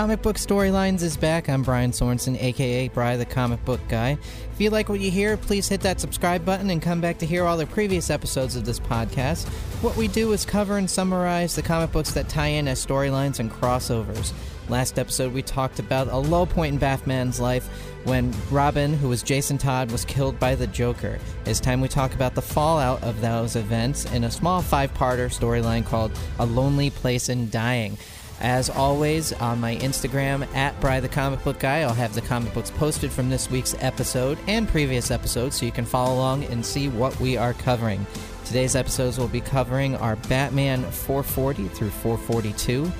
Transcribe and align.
Comic 0.00 0.22
Book 0.22 0.36
Storylines 0.36 1.02
is 1.02 1.18
back. 1.18 1.50
I'm 1.50 1.62
Brian 1.62 1.90
Sorensen, 1.90 2.42
aka 2.42 2.88
Bry 2.88 3.18
the 3.18 3.26
Comic 3.26 3.62
Book 3.66 3.82
Guy. 3.90 4.16
If 4.50 4.58
you 4.58 4.70
like 4.70 4.88
what 4.88 4.98
you 4.98 5.10
hear, 5.10 5.36
please 5.36 5.68
hit 5.68 5.82
that 5.82 6.00
subscribe 6.00 6.42
button 6.42 6.70
and 6.70 6.80
come 6.80 7.02
back 7.02 7.18
to 7.18 7.26
hear 7.26 7.44
all 7.44 7.58
the 7.58 7.66
previous 7.66 8.08
episodes 8.08 8.56
of 8.56 8.64
this 8.64 8.80
podcast. 8.80 9.46
What 9.82 9.98
we 9.98 10.08
do 10.08 10.32
is 10.32 10.46
cover 10.46 10.78
and 10.78 10.88
summarize 10.88 11.54
the 11.54 11.60
comic 11.60 11.92
books 11.92 12.12
that 12.12 12.30
tie 12.30 12.46
in 12.46 12.66
as 12.66 12.84
storylines 12.84 13.40
and 13.40 13.52
crossovers. 13.52 14.32
Last 14.70 14.98
episode, 14.98 15.34
we 15.34 15.42
talked 15.42 15.78
about 15.78 16.08
a 16.08 16.16
low 16.16 16.46
point 16.46 16.72
in 16.72 16.78
Batman's 16.78 17.38
life 17.38 17.68
when 18.04 18.32
Robin, 18.50 18.94
who 18.94 19.10
was 19.10 19.22
Jason 19.22 19.58
Todd, 19.58 19.92
was 19.92 20.06
killed 20.06 20.38
by 20.40 20.54
the 20.54 20.66
Joker. 20.68 21.18
It's 21.44 21.60
time 21.60 21.82
we 21.82 21.88
talk 21.88 22.14
about 22.14 22.34
the 22.34 22.40
fallout 22.40 23.02
of 23.02 23.20
those 23.20 23.54
events 23.54 24.06
in 24.14 24.24
a 24.24 24.30
small 24.30 24.62
five 24.62 24.94
parter 24.94 25.26
storyline 25.26 25.84
called 25.84 26.12
A 26.38 26.46
Lonely 26.46 26.88
Place 26.88 27.28
in 27.28 27.50
Dying. 27.50 27.98
As 28.40 28.70
always, 28.70 29.34
on 29.34 29.60
my 29.60 29.76
Instagram, 29.76 30.46
at 30.54 30.78
Bry 30.80 31.00
the 31.00 31.08
Comic 31.08 31.44
Book 31.44 31.58
Guy, 31.58 31.80
I'll 31.80 31.92
have 31.92 32.14
the 32.14 32.22
comic 32.22 32.54
books 32.54 32.70
posted 32.70 33.12
from 33.12 33.28
this 33.28 33.50
week's 33.50 33.74
episode 33.80 34.38
and 34.46 34.66
previous 34.66 35.10
episodes 35.10 35.58
so 35.58 35.66
you 35.66 35.72
can 35.72 35.84
follow 35.84 36.14
along 36.14 36.44
and 36.44 36.64
see 36.64 36.88
what 36.88 37.18
we 37.20 37.36
are 37.36 37.52
covering. 37.52 38.06
Today's 38.46 38.76
episodes 38.76 39.18
will 39.18 39.28
be 39.28 39.42
covering 39.42 39.94
our 39.96 40.16
Batman 40.16 40.82
440 40.82 41.68
through 41.68 41.90
442 41.90 42.90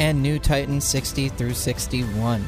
and 0.00 0.22
New 0.22 0.38
Titans 0.38 0.84
60 0.84 1.28
through 1.28 1.54
61. 1.54 2.44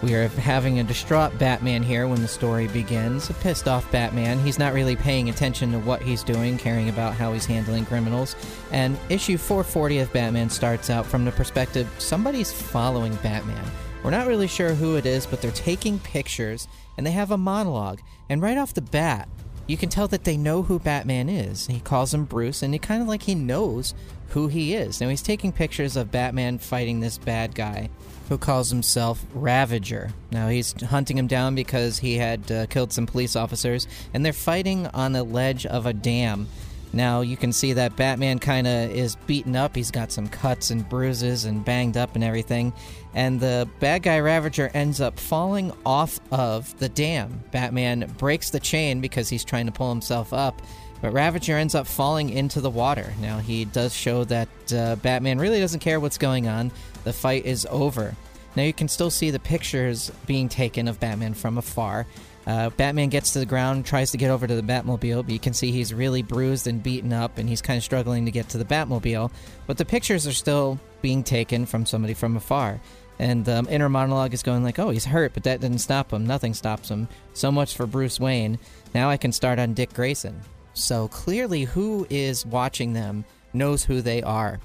We 0.00 0.14
are 0.14 0.28
having 0.28 0.78
a 0.78 0.84
distraught 0.84 1.36
Batman 1.40 1.82
here 1.82 2.06
when 2.06 2.22
the 2.22 2.28
story 2.28 2.68
begins. 2.68 3.30
A 3.30 3.34
pissed 3.34 3.66
off 3.66 3.90
Batman. 3.90 4.38
He's 4.38 4.58
not 4.58 4.72
really 4.72 4.94
paying 4.94 5.28
attention 5.28 5.72
to 5.72 5.80
what 5.80 6.02
he's 6.02 6.22
doing, 6.22 6.56
caring 6.56 6.88
about 6.88 7.14
how 7.14 7.32
he's 7.32 7.46
handling 7.46 7.84
criminals. 7.84 8.36
And 8.70 8.96
issue 9.08 9.36
440 9.36 9.98
of 9.98 10.12
Batman 10.12 10.50
starts 10.50 10.88
out 10.88 11.04
from 11.04 11.24
the 11.24 11.32
perspective 11.32 11.88
somebody's 11.98 12.52
following 12.52 13.16
Batman. 13.16 13.64
We're 14.04 14.12
not 14.12 14.28
really 14.28 14.46
sure 14.46 14.72
who 14.72 14.94
it 14.94 15.04
is, 15.04 15.26
but 15.26 15.42
they're 15.42 15.50
taking 15.50 15.98
pictures 15.98 16.68
and 16.96 17.04
they 17.04 17.10
have 17.10 17.32
a 17.32 17.36
monologue. 17.36 17.98
And 18.28 18.40
right 18.40 18.56
off 18.56 18.74
the 18.74 18.80
bat, 18.80 19.28
you 19.66 19.76
can 19.76 19.88
tell 19.88 20.06
that 20.08 20.22
they 20.22 20.36
know 20.36 20.62
who 20.62 20.78
Batman 20.78 21.28
is. 21.28 21.66
He 21.66 21.80
calls 21.80 22.14
him 22.14 22.24
Bruce, 22.24 22.62
and 22.62 22.74
it 22.74 22.80
kind 22.80 23.02
of 23.02 23.08
like 23.08 23.24
he 23.24 23.34
knows 23.34 23.94
who 24.28 24.48
he 24.48 24.74
is. 24.74 25.00
Now 25.00 25.08
he's 25.08 25.22
taking 25.22 25.52
pictures 25.52 25.96
of 25.96 26.10
Batman 26.10 26.58
fighting 26.58 27.00
this 27.00 27.18
bad 27.18 27.54
guy 27.54 27.90
who 28.28 28.38
calls 28.38 28.70
himself 28.70 29.24
Ravager. 29.34 30.10
Now 30.30 30.48
he's 30.48 30.80
hunting 30.82 31.16
him 31.16 31.26
down 31.26 31.54
because 31.54 31.98
he 31.98 32.16
had 32.16 32.50
uh, 32.50 32.66
killed 32.66 32.92
some 32.92 33.06
police 33.06 33.36
officers, 33.36 33.86
and 34.12 34.24
they're 34.24 34.32
fighting 34.32 34.86
on 34.88 35.12
the 35.12 35.22
ledge 35.22 35.66
of 35.66 35.86
a 35.86 35.92
dam. 35.92 36.48
Now 36.92 37.20
you 37.20 37.36
can 37.36 37.52
see 37.52 37.74
that 37.74 37.96
Batman 37.96 38.38
kind 38.38 38.66
of 38.66 38.90
is 38.90 39.16
beaten 39.26 39.56
up. 39.56 39.76
He's 39.76 39.90
got 39.90 40.10
some 40.10 40.28
cuts 40.28 40.70
and 40.70 40.88
bruises 40.88 41.44
and 41.44 41.64
banged 41.64 41.96
up 41.96 42.14
and 42.14 42.24
everything. 42.24 42.72
And 43.14 43.40
the 43.40 43.68
bad 43.80 44.02
guy 44.02 44.20
Ravager 44.20 44.70
ends 44.74 45.00
up 45.00 45.18
falling 45.18 45.72
off 45.84 46.18
of 46.30 46.78
the 46.78 46.88
dam. 46.88 47.42
Batman 47.50 48.12
breaks 48.18 48.50
the 48.50 48.60
chain 48.60 49.00
because 49.00 49.28
he's 49.28 49.44
trying 49.44 49.66
to 49.66 49.72
pull 49.72 49.90
himself 49.90 50.32
up. 50.32 50.62
But 51.00 51.12
Ravager 51.12 51.56
ends 51.56 51.74
up 51.74 51.86
falling 51.86 52.30
into 52.30 52.60
the 52.60 52.70
water. 52.70 53.14
Now, 53.20 53.38
he 53.38 53.64
does 53.64 53.94
show 53.94 54.24
that 54.24 54.48
uh, 54.72 54.96
Batman 54.96 55.38
really 55.38 55.60
doesn't 55.60 55.80
care 55.80 56.00
what's 56.00 56.18
going 56.18 56.48
on. 56.48 56.72
The 57.08 57.14
fight 57.14 57.46
is 57.46 57.66
over. 57.70 58.14
Now, 58.54 58.64
you 58.64 58.74
can 58.74 58.86
still 58.86 59.08
see 59.08 59.30
the 59.30 59.38
pictures 59.38 60.12
being 60.26 60.46
taken 60.46 60.88
of 60.88 61.00
Batman 61.00 61.32
from 61.32 61.56
afar. 61.56 62.06
Uh, 62.46 62.68
Batman 62.68 63.08
gets 63.08 63.32
to 63.32 63.38
the 63.38 63.46
ground, 63.46 63.86
tries 63.86 64.10
to 64.10 64.18
get 64.18 64.30
over 64.30 64.46
to 64.46 64.54
the 64.54 64.60
Batmobile, 64.60 65.22
but 65.22 65.32
you 65.32 65.38
can 65.38 65.54
see 65.54 65.70
he's 65.70 65.94
really 65.94 66.20
bruised 66.20 66.66
and 66.66 66.82
beaten 66.82 67.14
up, 67.14 67.38
and 67.38 67.48
he's 67.48 67.62
kind 67.62 67.78
of 67.78 67.82
struggling 67.82 68.26
to 68.26 68.30
get 68.30 68.50
to 68.50 68.58
the 68.58 68.64
Batmobile. 68.66 69.32
But 69.66 69.78
the 69.78 69.86
pictures 69.86 70.26
are 70.26 70.34
still 70.34 70.78
being 71.00 71.22
taken 71.22 71.64
from 71.64 71.86
somebody 71.86 72.12
from 72.12 72.36
afar. 72.36 72.78
And 73.18 73.42
the 73.42 73.60
um, 73.60 73.68
inner 73.70 73.88
monologue 73.88 74.34
is 74.34 74.42
going 74.42 74.62
like, 74.62 74.78
"Oh, 74.78 74.90
he's 74.90 75.06
hurt, 75.06 75.32
but 75.32 75.44
that 75.44 75.62
didn't 75.62 75.78
stop 75.78 76.12
him. 76.12 76.26
Nothing 76.26 76.52
stops 76.52 76.90
him. 76.90 77.08
So 77.32 77.50
much 77.50 77.74
for 77.74 77.86
Bruce 77.86 78.20
Wayne. 78.20 78.58
Now 78.94 79.08
I 79.08 79.16
can 79.16 79.32
start 79.32 79.58
on 79.58 79.72
Dick 79.72 79.94
Grayson." 79.94 80.42
So 80.74 81.08
clearly, 81.08 81.64
who 81.64 82.06
is 82.10 82.44
watching 82.44 82.92
them 82.92 83.24
knows 83.54 83.82
who 83.82 84.02
they 84.02 84.22
are. 84.22 84.60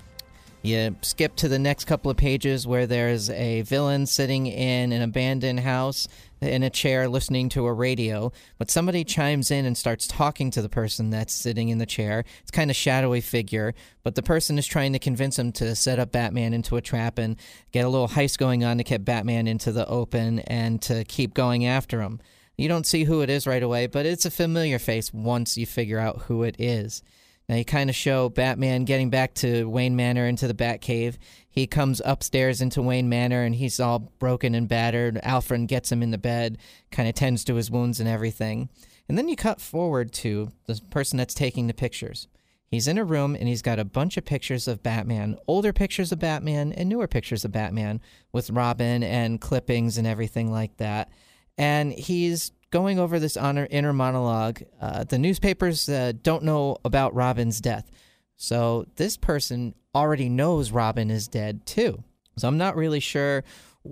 You 0.64 0.96
skip 1.02 1.36
to 1.36 1.50
the 1.50 1.60
next 1.60 1.86
couple 1.86 2.10
of 2.10 2.16
pages 2.16 2.66
where 2.66 2.88
there's 2.88 3.30
a 3.30 3.64
villain 3.64 4.06
sitting 4.06 4.48
in 4.48 4.94
an 4.94 5.02
abandoned 5.02 5.60
house 5.60 6.08
in 6.40 6.64
a 6.64 6.70
chair 6.70 7.10
listening 7.10 7.50
to 7.50 7.66
a 7.66 7.74
radio, 7.74 8.32
but 8.58 8.72
somebody 8.72 9.04
chimes 9.04 9.52
in 9.52 9.66
and 9.66 9.78
starts 9.78 10.08
talking 10.08 10.52
to 10.52 10.62
the 10.62 10.70
person 10.70 11.10
that's 11.10 11.34
sitting 11.34 11.68
in 11.68 11.80
the 11.80 11.86
chair. 11.86 12.24
It's 12.42 12.52
kind 12.52 12.70
of 12.70 12.78
shadowy 12.78 13.20
figure, 13.20 13.74
but 14.04 14.16
the 14.16 14.24
person 14.24 14.58
is 14.58 14.66
trying 14.66 14.94
to 14.94 15.00
convince 15.00 15.38
him 15.38 15.52
to 15.54 15.76
set 15.76 16.00
up 16.00 16.14
Batman 16.14 16.54
into 16.54 16.78
a 16.78 16.82
trap 16.82 17.20
and 17.20 17.36
get 17.74 17.84
a 17.84 17.90
little 17.90 18.08
heist 18.08 18.38
going 18.38 18.64
on 18.64 18.78
to 18.78 18.86
get 18.86 19.04
Batman 19.04 19.48
into 19.48 19.74
the 19.74 19.86
open 19.90 20.40
and 20.40 20.82
to 20.84 21.04
keep 21.04 21.34
going 21.34 21.66
after 21.66 22.02
him. 22.02 22.22
You 22.58 22.70
don't 22.70 22.88
see 22.88 23.04
who 23.04 23.20
it 23.20 23.30
is 23.30 23.46
right 23.46 23.64
away, 23.64 23.88
but 23.88 24.06
it's 24.06 24.26
a 24.26 24.32
familiar 24.32 24.80
face 24.80 25.14
once 25.14 25.58
you 25.58 25.66
figure 25.66 26.00
out 26.00 26.24
who 26.24 26.44
it 26.44 26.56
is. 26.58 27.04
Now 27.50 27.56
you 27.56 27.66
kind 27.66 27.90
of 27.90 27.96
show 27.96 28.30
Batman 28.30 28.86
getting 28.86 29.10
back 29.10 29.34
to 29.36 29.66
Wayne 29.66 29.96
Manor 29.96 30.26
into 30.26 30.48
the 30.48 30.54
Batcave. 30.54 31.18
He 31.50 31.68
comes 31.68 32.02
upstairs 32.06 32.62
into 32.62 32.82
Wayne 32.82 33.10
Manor 33.10 33.44
and 33.44 33.56
he's 33.56 33.80
all 33.80 34.00
broken 34.00 34.56
and 34.56 34.68
battered. 34.68 35.20
Alfred 35.24 35.68
gets 35.68 35.92
him 35.92 36.02
in 36.02 36.12
the 36.12 36.18
bed, 36.18 36.58
kind 36.92 37.10
of 37.10 37.16
tends 37.16 37.44
to 37.46 37.56
his 37.56 37.70
wounds 37.70 38.00
and 38.00 38.08
everything. 38.08 38.70
And 39.10 39.18
then 39.18 39.28
you 39.28 39.36
cut 39.36 39.60
forward 39.60 40.14
to 40.14 40.52
the 40.66 40.80
person 40.90 41.18
that's 41.18 41.34
taking 41.34 41.68
the 41.68 41.74
pictures. 41.74 42.28
He's 42.66 42.88
in 42.88 42.98
a 42.98 43.04
room 43.04 43.36
and 43.36 43.48
he's 43.48 43.62
got 43.62 43.78
a 43.78 43.86
bunch 43.86 44.18
of 44.18 44.26
pictures 44.26 44.68
of 44.68 44.82
Batman, 44.82 45.38
older 45.46 45.74
pictures 45.74 46.12
of 46.12 46.20
Batman 46.20 46.72
and 46.74 46.90
newer 46.90 47.08
pictures 47.08 47.46
of 47.46 47.52
Batman 47.52 48.02
with 48.32 48.50
Robin 48.50 49.04
and 49.04 49.40
clippings 49.40 49.98
and 49.98 50.08
everything 50.08 50.52
like 50.52 50.78
that 50.78 51.12
and 51.58 51.94
he's 51.94 52.52
going 52.74 52.98
over 52.98 53.20
this 53.20 53.38
honor, 53.38 53.68
inner 53.70 53.94
monologue. 53.94 54.64
Uh, 54.82 55.04
the 55.04 55.20
newspapers 55.20 55.88
uh, 55.88 56.12
don't 56.24 56.44
know 56.44 56.76
about 56.84 57.14
Robin's 57.14 57.62
death. 57.62 57.92
So 58.36 58.88
this 58.96 59.16
person 59.16 59.76
already 59.94 60.28
knows 60.28 60.72
Robin 60.72 61.12
is 61.12 61.28
dead 61.28 61.68
too. 61.68 62.04
So 62.36 62.48
I'm 62.48 62.58
not 62.58 62.76
really 62.76 63.00
sure 63.00 63.44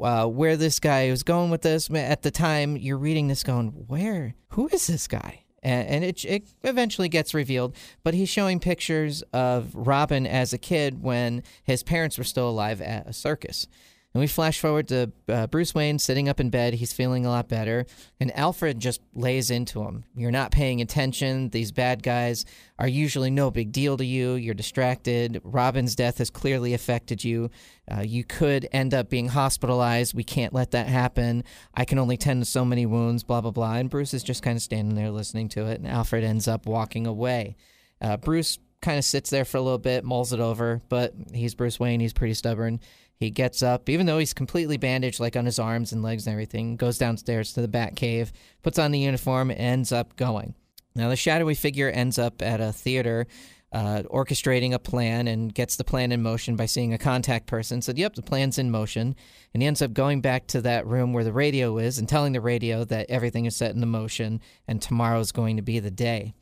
uh, 0.01 0.25
where 0.25 0.57
this 0.57 0.79
guy 0.79 1.11
was 1.11 1.21
going 1.21 1.51
with 1.51 1.61
this. 1.61 1.91
At 1.91 2.23
the 2.23 2.31
time, 2.31 2.75
you're 2.75 2.97
reading 2.97 3.27
this 3.27 3.43
going, 3.43 3.67
where? 3.85 4.33
Who 4.53 4.67
is 4.69 4.87
this 4.87 5.07
guy? 5.07 5.43
And, 5.61 6.03
it, 6.03 6.25
it 6.25 6.47
eventually 6.63 7.07
gets 7.07 7.35
revealed, 7.35 7.75
but 8.03 8.15
he's 8.15 8.29
showing 8.29 8.59
pictures 8.59 9.21
of 9.31 9.75
Robin 9.75 10.25
as 10.25 10.53
a 10.53 10.57
kid 10.57 11.03
when 11.03 11.43
his 11.63 11.83
parents 11.83 12.17
were 12.17 12.23
still 12.23 12.49
alive 12.49 12.81
at 12.81 13.05
a 13.05 13.13
circus. 13.13 13.67
And 14.13 14.19
we 14.19 14.27
flash 14.27 14.59
forward 14.59 14.89
to 14.89 15.11
uh, 15.29 15.47
Bruce 15.47 15.73
Wayne 15.73 15.97
sitting 15.97 16.27
up 16.27 16.41
in 16.41 16.49
bed. 16.49 16.73
He's 16.73 16.91
feeling 16.91 17.25
a 17.25 17.29
lot 17.29 17.47
better. 17.47 17.85
And 18.19 18.35
Alfred 18.38 18.79
just 18.79 18.99
lays 19.13 19.49
into 19.49 19.81
him. 19.83 20.03
You're 20.16 20.31
not 20.31 20.51
paying 20.51 20.81
attention. 20.81 21.49
These 21.49 21.72
bad 21.72 22.03
guys 22.03 22.44
are 22.77 22.89
usually 22.89 23.29
no 23.29 23.51
big 23.51 23.72
deal 23.72 23.95
to 23.95 24.05
you. 24.05 24.33
You're 24.33 24.53
distracted. 24.53 25.39
Robin's 25.45 25.95
death 25.95 26.17
has 26.17 26.29
clearly 26.29 26.73
affected 26.73 27.23
you. 27.23 27.49
Uh, 27.89 28.01
you 28.01 28.25
could 28.25 28.67
end 28.73 28.94
up 28.94 29.09
being 29.09 29.29
hospitalized. 29.29 30.13
We 30.13 30.25
can't 30.25 30.53
let 30.53 30.72
that 30.72 30.88
happen. 30.88 31.45
I 31.73 31.85
can 31.85 31.97
only 31.97 32.17
tend 32.17 32.43
to 32.43 32.49
so 32.49 32.66
many 32.66 32.85
wounds, 32.85 33.23
blah, 33.23 33.39
blah, 33.39 33.51
blah. 33.51 33.75
And 33.75 33.89
Bruce 33.89 34.13
is 34.13 34.23
just 34.23 34.43
kind 34.43 34.57
of 34.57 34.61
standing 34.61 34.95
there 34.95 35.09
listening 35.11 35.47
to 35.49 35.67
it. 35.67 35.79
And 35.79 35.88
Alfred 35.88 36.25
ends 36.25 36.49
up 36.49 36.66
walking 36.66 37.07
away. 37.07 37.55
Uh, 38.01 38.17
Bruce 38.17 38.59
kind 38.81 38.97
of 38.97 39.05
sits 39.05 39.29
there 39.29 39.45
for 39.45 39.57
a 39.57 39.61
little 39.61 39.77
bit, 39.77 40.03
mulls 40.03 40.33
it 40.33 40.39
over, 40.39 40.81
but 40.89 41.13
he's 41.33 41.55
Bruce 41.55 41.79
Wayne. 41.79 41.99
He's 41.99 42.13
pretty 42.13 42.33
stubborn. 42.33 42.79
He 43.15 43.29
gets 43.29 43.61
up, 43.61 43.87
even 43.87 44.07
though 44.07 44.17
he's 44.17 44.33
completely 44.33 44.77
bandaged, 44.77 45.19
like 45.19 45.35
on 45.35 45.45
his 45.45 45.59
arms 45.59 45.91
and 45.91 46.01
legs 46.01 46.25
and 46.25 46.33
everything, 46.33 46.75
goes 46.75 46.97
downstairs 46.97 47.53
to 47.53 47.61
the 47.61 47.67
Bat 47.67 47.95
Cave, 47.95 48.33
puts 48.63 48.79
on 48.79 48.91
the 48.91 48.99
uniform, 48.99 49.51
ends 49.51 49.91
up 49.91 50.15
going. 50.15 50.55
Now, 50.95 51.09
the 51.09 51.15
shadowy 51.15 51.53
figure 51.53 51.89
ends 51.89 52.17
up 52.17 52.41
at 52.41 52.59
a 52.59 52.73
theater 52.73 53.28
uh, 53.72 54.03
orchestrating 54.11 54.73
a 54.73 54.79
plan 54.79 55.27
and 55.27 55.53
gets 55.53 55.77
the 55.77 55.84
plan 55.84 56.11
in 56.11 56.22
motion 56.22 56.55
by 56.55 56.66
seeing 56.66 56.93
a 56.93 56.97
contact 56.97 57.47
person. 57.47 57.81
Said, 57.81 57.97
Yep, 57.97 58.16
the 58.16 58.22
plan's 58.22 58.57
in 58.57 58.69
motion. 58.69 59.16
And 59.53 59.61
he 59.61 59.67
ends 59.67 59.81
up 59.81 59.93
going 59.93 60.22
back 60.22 60.47
to 60.47 60.61
that 60.61 60.85
room 60.85 61.13
where 61.13 61.23
the 61.23 61.31
radio 61.31 61.77
is 61.77 61.97
and 61.97 62.09
telling 62.09 62.34
the 62.34 62.41
radio 62.41 62.84
that 62.85 63.09
everything 63.09 63.45
is 63.45 63.55
set 63.55 63.73
in 63.73 63.87
motion 63.87 64.41
and 64.67 64.81
tomorrow's 64.81 65.31
going 65.31 65.55
to 65.57 65.61
be 65.61 65.79
the 65.79 65.91
day. 65.91 66.34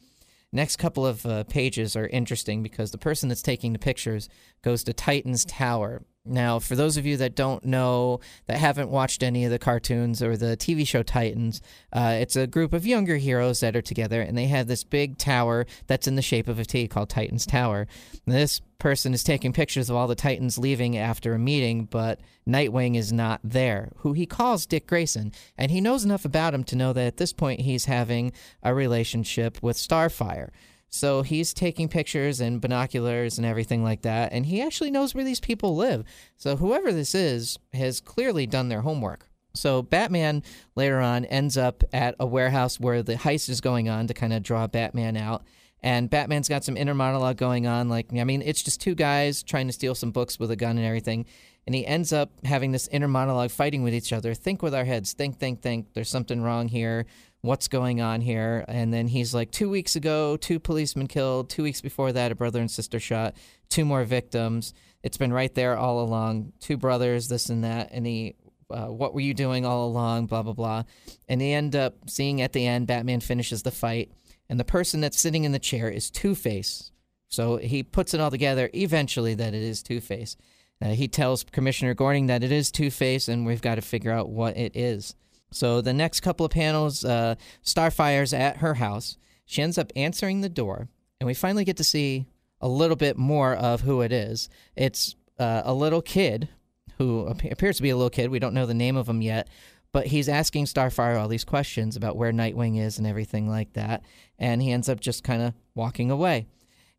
Next 0.51 0.77
couple 0.77 1.05
of 1.05 1.25
uh, 1.25 1.43
pages 1.43 1.95
are 1.95 2.07
interesting 2.07 2.63
because 2.63 2.91
the 2.91 2.97
person 2.97 3.29
that's 3.29 3.43
taking 3.43 3.73
the 3.73 3.79
pictures 3.79 4.29
goes 4.63 4.83
to 4.83 4.93
Titan's 4.93 5.45
Tower. 5.45 6.03
Now, 6.29 6.59
for 6.59 6.75
those 6.75 6.97
of 6.97 7.05
you 7.05 7.17
that 7.17 7.35
don't 7.35 7.65
know, 7.65 8.19
that 8.47 8.57
haven't 8.57 8.89
watched 8.89 9.23
any 9.23 9.45
of 9.45 9.51
the 9.51 9.59
cartoons 9.59 10.21
or 10.21 10.37
the 10.37 10.55
TV 10.57 10.87
show 10.87 11.03
Titans, 11.03 11.61
uh, 11.91 12.17
it's 12.19 12.35
a 12.35 12.47
group 12.47 12.73
of 12.73 12.85
younger 12.85 13.17
heroes 13.17 13.59
that 13.59 13.75
are 13.75 13.81
together, 13.81 14.21
and 14.21 14.37
they 14.37 14.47
have 14.47 14.67
this 14.67 14.83
big 14.83 15.17
tower 15.17 15.65
that's 15.87 16.07
in 16.07 16.15
the 16.15 16.21
shape 16.21 16.47
of 16.47 16.59
a 16.59 16.65
T 16.65 16.87
called 16.87 17.09
Titan's 17.09 17.45
Tower. 17.45 17.87
And 18.25 18.35
this 18.35 18.61
person 18.79 19.13
is 19.13 19.23
taking 19.23 19.53
pictures 19.53 19.89
of 19.89 19.95
all 19.95 20.07
the 20.07 20.15
Titans 20.15 20.57
leaving 20.57 20.97
after 20.97 21.33
a 21.33 21.39
meeting, 21.39 21.85
but 21.85 22.19
Nightwing 22.47 22.95
is 22.95 23.11
not 23.11 23.41
there, 23.43 23.91
who 23.97 24.13
he 24.13 24.25
calls 24.25 24.65
Dick 24.65 24.87
Grayson, 24.87 25.31
and 25.57 25.69
he 25.69 25.81
knows 25.81 26.05
enough 26.05 26.25
about 26.25 26.53
him 26.53 26.63
to 26.65 26.75
know 26.75 26.93
that 26.93 27.05
at 27.05 27.17
this 27.17 27.33
point 27.33 27.61
he's 27.61 27.85
having 27.85 28.31
a 28.63 28.73
relationship 28.73 29.61
with 29.61 29.77
Starfire. 29.77 30.49
So 30.89 31.21
he's 31.21 31.53
taking 31.53 31.87
pictures 31.87 32.39
and 32.39 32.59
binoculars 32.59 33.37
and 33.37 33.45
everything 33.45 33.83
like 33.83 34.01
that, 34.01 34.33
and 34.33 34.45
he 34.45 34.61
actually 34.61 34.91
knows 34.91 35.13
where 35.13 35.23
these 35.23 35.39
people 35.39 35.75
live. 35.75 36.03
So 36.35 36.55
whoever 36.55 36.91
this 36.91 37.13
is 37.13 37.59
has 37.73 38.01
clearly 38.01 38.47
done 38.47 38.69
their 38.69 38.81
homework. 38.81 39.29
So 39.53 39.81
Batman 39.81 40.43
later 40.75 40.99
on 40.99 41.25
ends 41.25 41.57
up 41.57 41.83
at 41.91 42.15
a 42.19 42.25
warehouse 42.25 42.79
where 42.79 43.03
the 43.03 43.15
heist 43.15 43.49
is 43.49 43.61
going 43.61 43.89
on 43.89 44.07
to 44.07 44.13
kind 44.13 44.33
of 44.33 44.43
draw 44.43 44.67
Batman 44.67 45.17
out. 45.17 45.43
And 45.81 46.09
Batman's 46.09 46.49
got 46.49 46.65
some 46.65 46.75
inner 46.75 46.93
monologue 46.93 47.37
going 47.37 47.65
on. 47.65 47.87
Like, 47.87 48.07
I 48.13 48.25
mean, 48.25 48.41
it's 48.41 48.61
just 48.61 48.81
two 48.81 48.95
guys 48.95 49.43
trying 49.43 49.67
to 49.67 49.73
steal 49.73 49.95
some 49.95 50.11
books 50.11 50.37
with 50.37 50.51
a 50.51 50.55
gun 50.55 50.77
and 50.77 50.85
everything. 50.85 51.25
And 51.65 51.73
he 51.73 51.85
ends 51.85 52.11
up 52.11 52.31
having 52.43 52.71
this 52.71 52.89
inner 52.89 53.07
monologue 53.07 53.51
fighting 53.51 53.81
with 53.81 53.93
each 53.93 54.11
other. 54.11 54.33
Think 54.33 54.61
with 54.61 54.75
our 54.75 54.83
heads. 54.83 55.13
Think, 55.13 55.39
think, 55.39 55.61
think. 55.61 55.93
There's 55.93 56.09
something 56.09 56.41
wrong 56.41 56.67
here 56.67 57.05
what's 57.41 57.67
going 57.67 58.01
on 58.01 58.21
here. 58.21 58.65
And 58.67 58.93
then 58.93 59.07
he's 59.07 59.33
like, 59.33 59.51
two 59.51 59.69
weeks 59.69 59.95
ago, 59.95 60.37
two 60.37 60.59
policemen 60.59 61.07
killed. 61.07 61.49
Two 61.49 61.63
weeks 61.63 61.81
before 61.81 62.11
that, 62.11 62.31
a 62.31 62.35
brother 62.35 62.59
and 62.59 62.69
sister 62.69 62.99
shot. 62.99 63.35
Two 63.69 63.85
more 63.85 64.03
victims. 64.03 64.73
It's 65.03 65.17
been 65.17 65.31
right 65.31 65.53
there 65.53 65.77
all 65.77 66.01
along. 66.03 66.53
Two 66.59 66.77
brothers, 66.77 67.29
this 67.29 67.49
and 67.49 67.63
that. 67.63 67.89
And 67.91 68.05
he, 68.05 68.35
uh, 68.69 68.87
what 68.87 69.13
were 69.13 69.21
you 69.21 69.33
doing 69.33 69.65
all 69.65 69.87
along? 69.87 70.25
Blah, 70.25 70.43
blah, 70.43 70.53
blah. 70.53 70.83
And 71.27 71.39
they 71.39 71.53
end 71.53 71.75
up 71.75 72.09
seeing 72.09 72.41
at 72.41 72.53
the 72.53 72.67
end, 72.67 72.87
Batman 72.87 73.21
finishes 73.21 73.63
the 73.63 73.71
fight. 73.71 74.11
And 74.49 74.59
the 74.59 74.65
person 74.65 74.99
that's 74.99 75.19
sitting 75.19 75.43
in 75.43 75.51
the 75.51 75.59
chair 75.59 75.89
is 75.89 76.09
Two 76.09 76.35
Face. 76.35 76.91
So 77.29 77.57
he 77.57 77.83
puts 77.83 78.13
it 78.13 78.19
all 78.19 78.31
together 78.31 78.69
eventually 78.73 79.35
that 79.35 79.53
it 79.53 79.61
is 79.61 79.83
Two 79.83 80.01
Face. 80.01 80.35
Uh, 80.81 80.89
he 80.89 81.07
tells 81.07 81.43
Commissioner 81.43 81.93
Gordon 81.93 82.25
that 82.27 82.43
it 82.43 82.51
is 82.51 82.71
Two 82.71 82.89
Face, 82.89 83.27
and 83.27 83.45
we've 83.45 83.61
got 83.61 83.75
to 83.75 83.81
figure 83.81 84.11
out 84.11 84.29
what 84.29 84.57
it 84.57 84.75
is. 84.75 85.15
So 85.51 85.81
the 85.81 85.93
next 85.93 86.19
couple 86.21 86.45
of 86.45 86.51
panels, 86.51 87.03
uh, 87.03 87.35
Starfire's 87.63 88.33
at 88.33 88.57
her 88.57 88.75
house. 88.75 89.17
She 89.45 89.61
ends 89.61 89.77
up 89.77 89.91
answering 89.95 90.41
the 90.41 90.49
door, 90.49 90.89
and 91.19 91.27
we 91.27 91.33
finally 91.33 91.65
get 91.65 91.77
to 91.77 91.83
see 91.83 92.27
a 92.61 92.67
little 92.67 92.95
bit 92.95 93.17
more 93.17 93.55
of 93.55 93.81
who 93.81 94.01
it 94.01 94.11
is. 94.11 94.49
It's 94.75 95.15
uh, 95.39 95.61
a 95.65 95.73
little 95.73 96.01
kid 96.01 96.49
who 96.97 97.25
appears 97.27 97.77
to 97.77 97.83
be 97.83 97.89
a 97.89 97.95
little 97.95 98.09
kid. 98.09 98.29
We 98.29 98.39
don't 98.39 98.53
know 98.53 98.65
the 98.65 98.73
name 98.73 98.97
of 98.97 99.07
him 99.07 99.21
yet, 99.21 99.47
but 99.91 100.07
he's 100.07 100.29
asking 100.29 100.65
Starfire 100.65 101.19
all 101.19 101.27
these 101.27 101.45
questions 101.45 101.95
about 101.95 102.17
where 102.17 102.31
Nightwing 102.31 102.79
is 102.79 102.97
and 102.97 103.07
everything 103.07 103.49
like 103.49 103.73
that. 103.73 104.03
And 104.37 104.61
he 104.61 104.71
ends 104.71 104.89
up 104.89 104.99
just 104.99 105.23
kind 105.23 105.41
of 105.41 105.53
walking 105.73 106.11
away. 106.11 106.47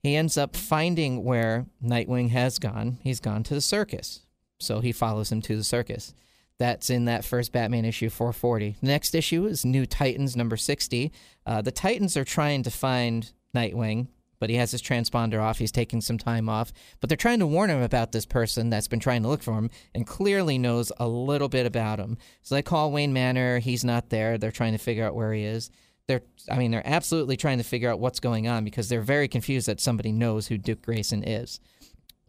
He 0.02 0.16
ends 0.16 0.38
up 0.38 0.56
finding 0.56 1.22
where 1.22 1.66
Nightwing 1.84 2.30
has 2.30 2.58
gone. 2.58 2.98
He's 3.02 3.20
gone 3.20 3.42
to 3.44 3.54
the 3.54 3.60
circus. 3.60 4.20
So 4.58 4.80
he 4.80 4.92
follows 4.92 5.30
him 5.30 5.42
to 5.42 5.56
the 5.56 5.64
circus. 5.64 6.14
That's 6.60 6.90
in 6.90 7.06
that 7.06 7.24
first 7.24 7.52
Batman 7.52 7.86
issue 7.86 8.10
440. 8.10 8.76
The 8.82 8.86
next 8.86 9.14
issue 9.14 9.46
is 9.46 9.64
New 9.64 9.86
Titans 9.86 10.36
number 10.36 10.58
60. 10.58 11.10
Uh, 11.46 11.62
the 11.62 11.72
Titans 11.72 12.18
are 12.18 12.24
trying 12.24 12.62
to 12.64 12.70
find 12.70 13.32
Nightwing, 13.56 14.08
but 14.38 14.50
he 14.50 14.56
has 14.56 14.70
his 14.70 14.82
transponder 14.82 15.40
off. 15.40 15.56
He's 15.56 15.72
taking 15.72 16.02
some 16.02 16.18
time 16.18 16.50
off. 16.50 16.70
But 17.00 17.08
they're 17.08 17.16
trying 17.16 17.38
to 17.38 17.46
warn 17.46 17.70
him 17.70 17.80
about 17.80 18.12
this 18.12 18.26
person 18.26 18.68
that's 18.68 18.88
been 18.88 19.00
trying 19.00 19.22
to 19.22 19.28
look 19.28 19.42
for 19.42 19.54
him 19.54 19.70
and 19.94 20.06
clearly 20.06 20.58
knows 20.58 20.92
a 20.98 21.08
little 21.08 21.48
bit 21.48 21.64
about 21.64 21.98
him. 21.98 22.18
So 22.42 22.54
they 22.54 22.62
call 22.62 22.92
Wayne 22.92 23.14
Manor. 23.14 23.60
He's 23.60 23.82
not 23.82 24.10
there. 24.10 24.36
They're 24.36 24.52
trying 24.52 24.72
to 24.72 24.78
figure 24.78 25.06
out 25.06 25.14
where 25.14 25.32
he 25.32 25.44
is. 25.44 25.70
They're, 26.08 26.20
I 26.50 26.58
mean, 26.58 26.72
they're 26.72 26.86
absolutely 26.86 27.38
trying 27.38 27.56
to 27.56 27.64
figure 27.64 27.90
out 27.90 28.00
what's 28.00 28.20
going 28.20 28.48
on 28.48 28.64
because 28.64 28.90
they're 28.90 29.00
very 29.00 29.28
confused 29.28 29.66
that 29.66 29.80
somebody 29.80 30.12
knows 30.12 30.48
who 30.48 30.58
Dick 30.58 30.82
Grayson 30.82 31.24
is. 31.24 31.58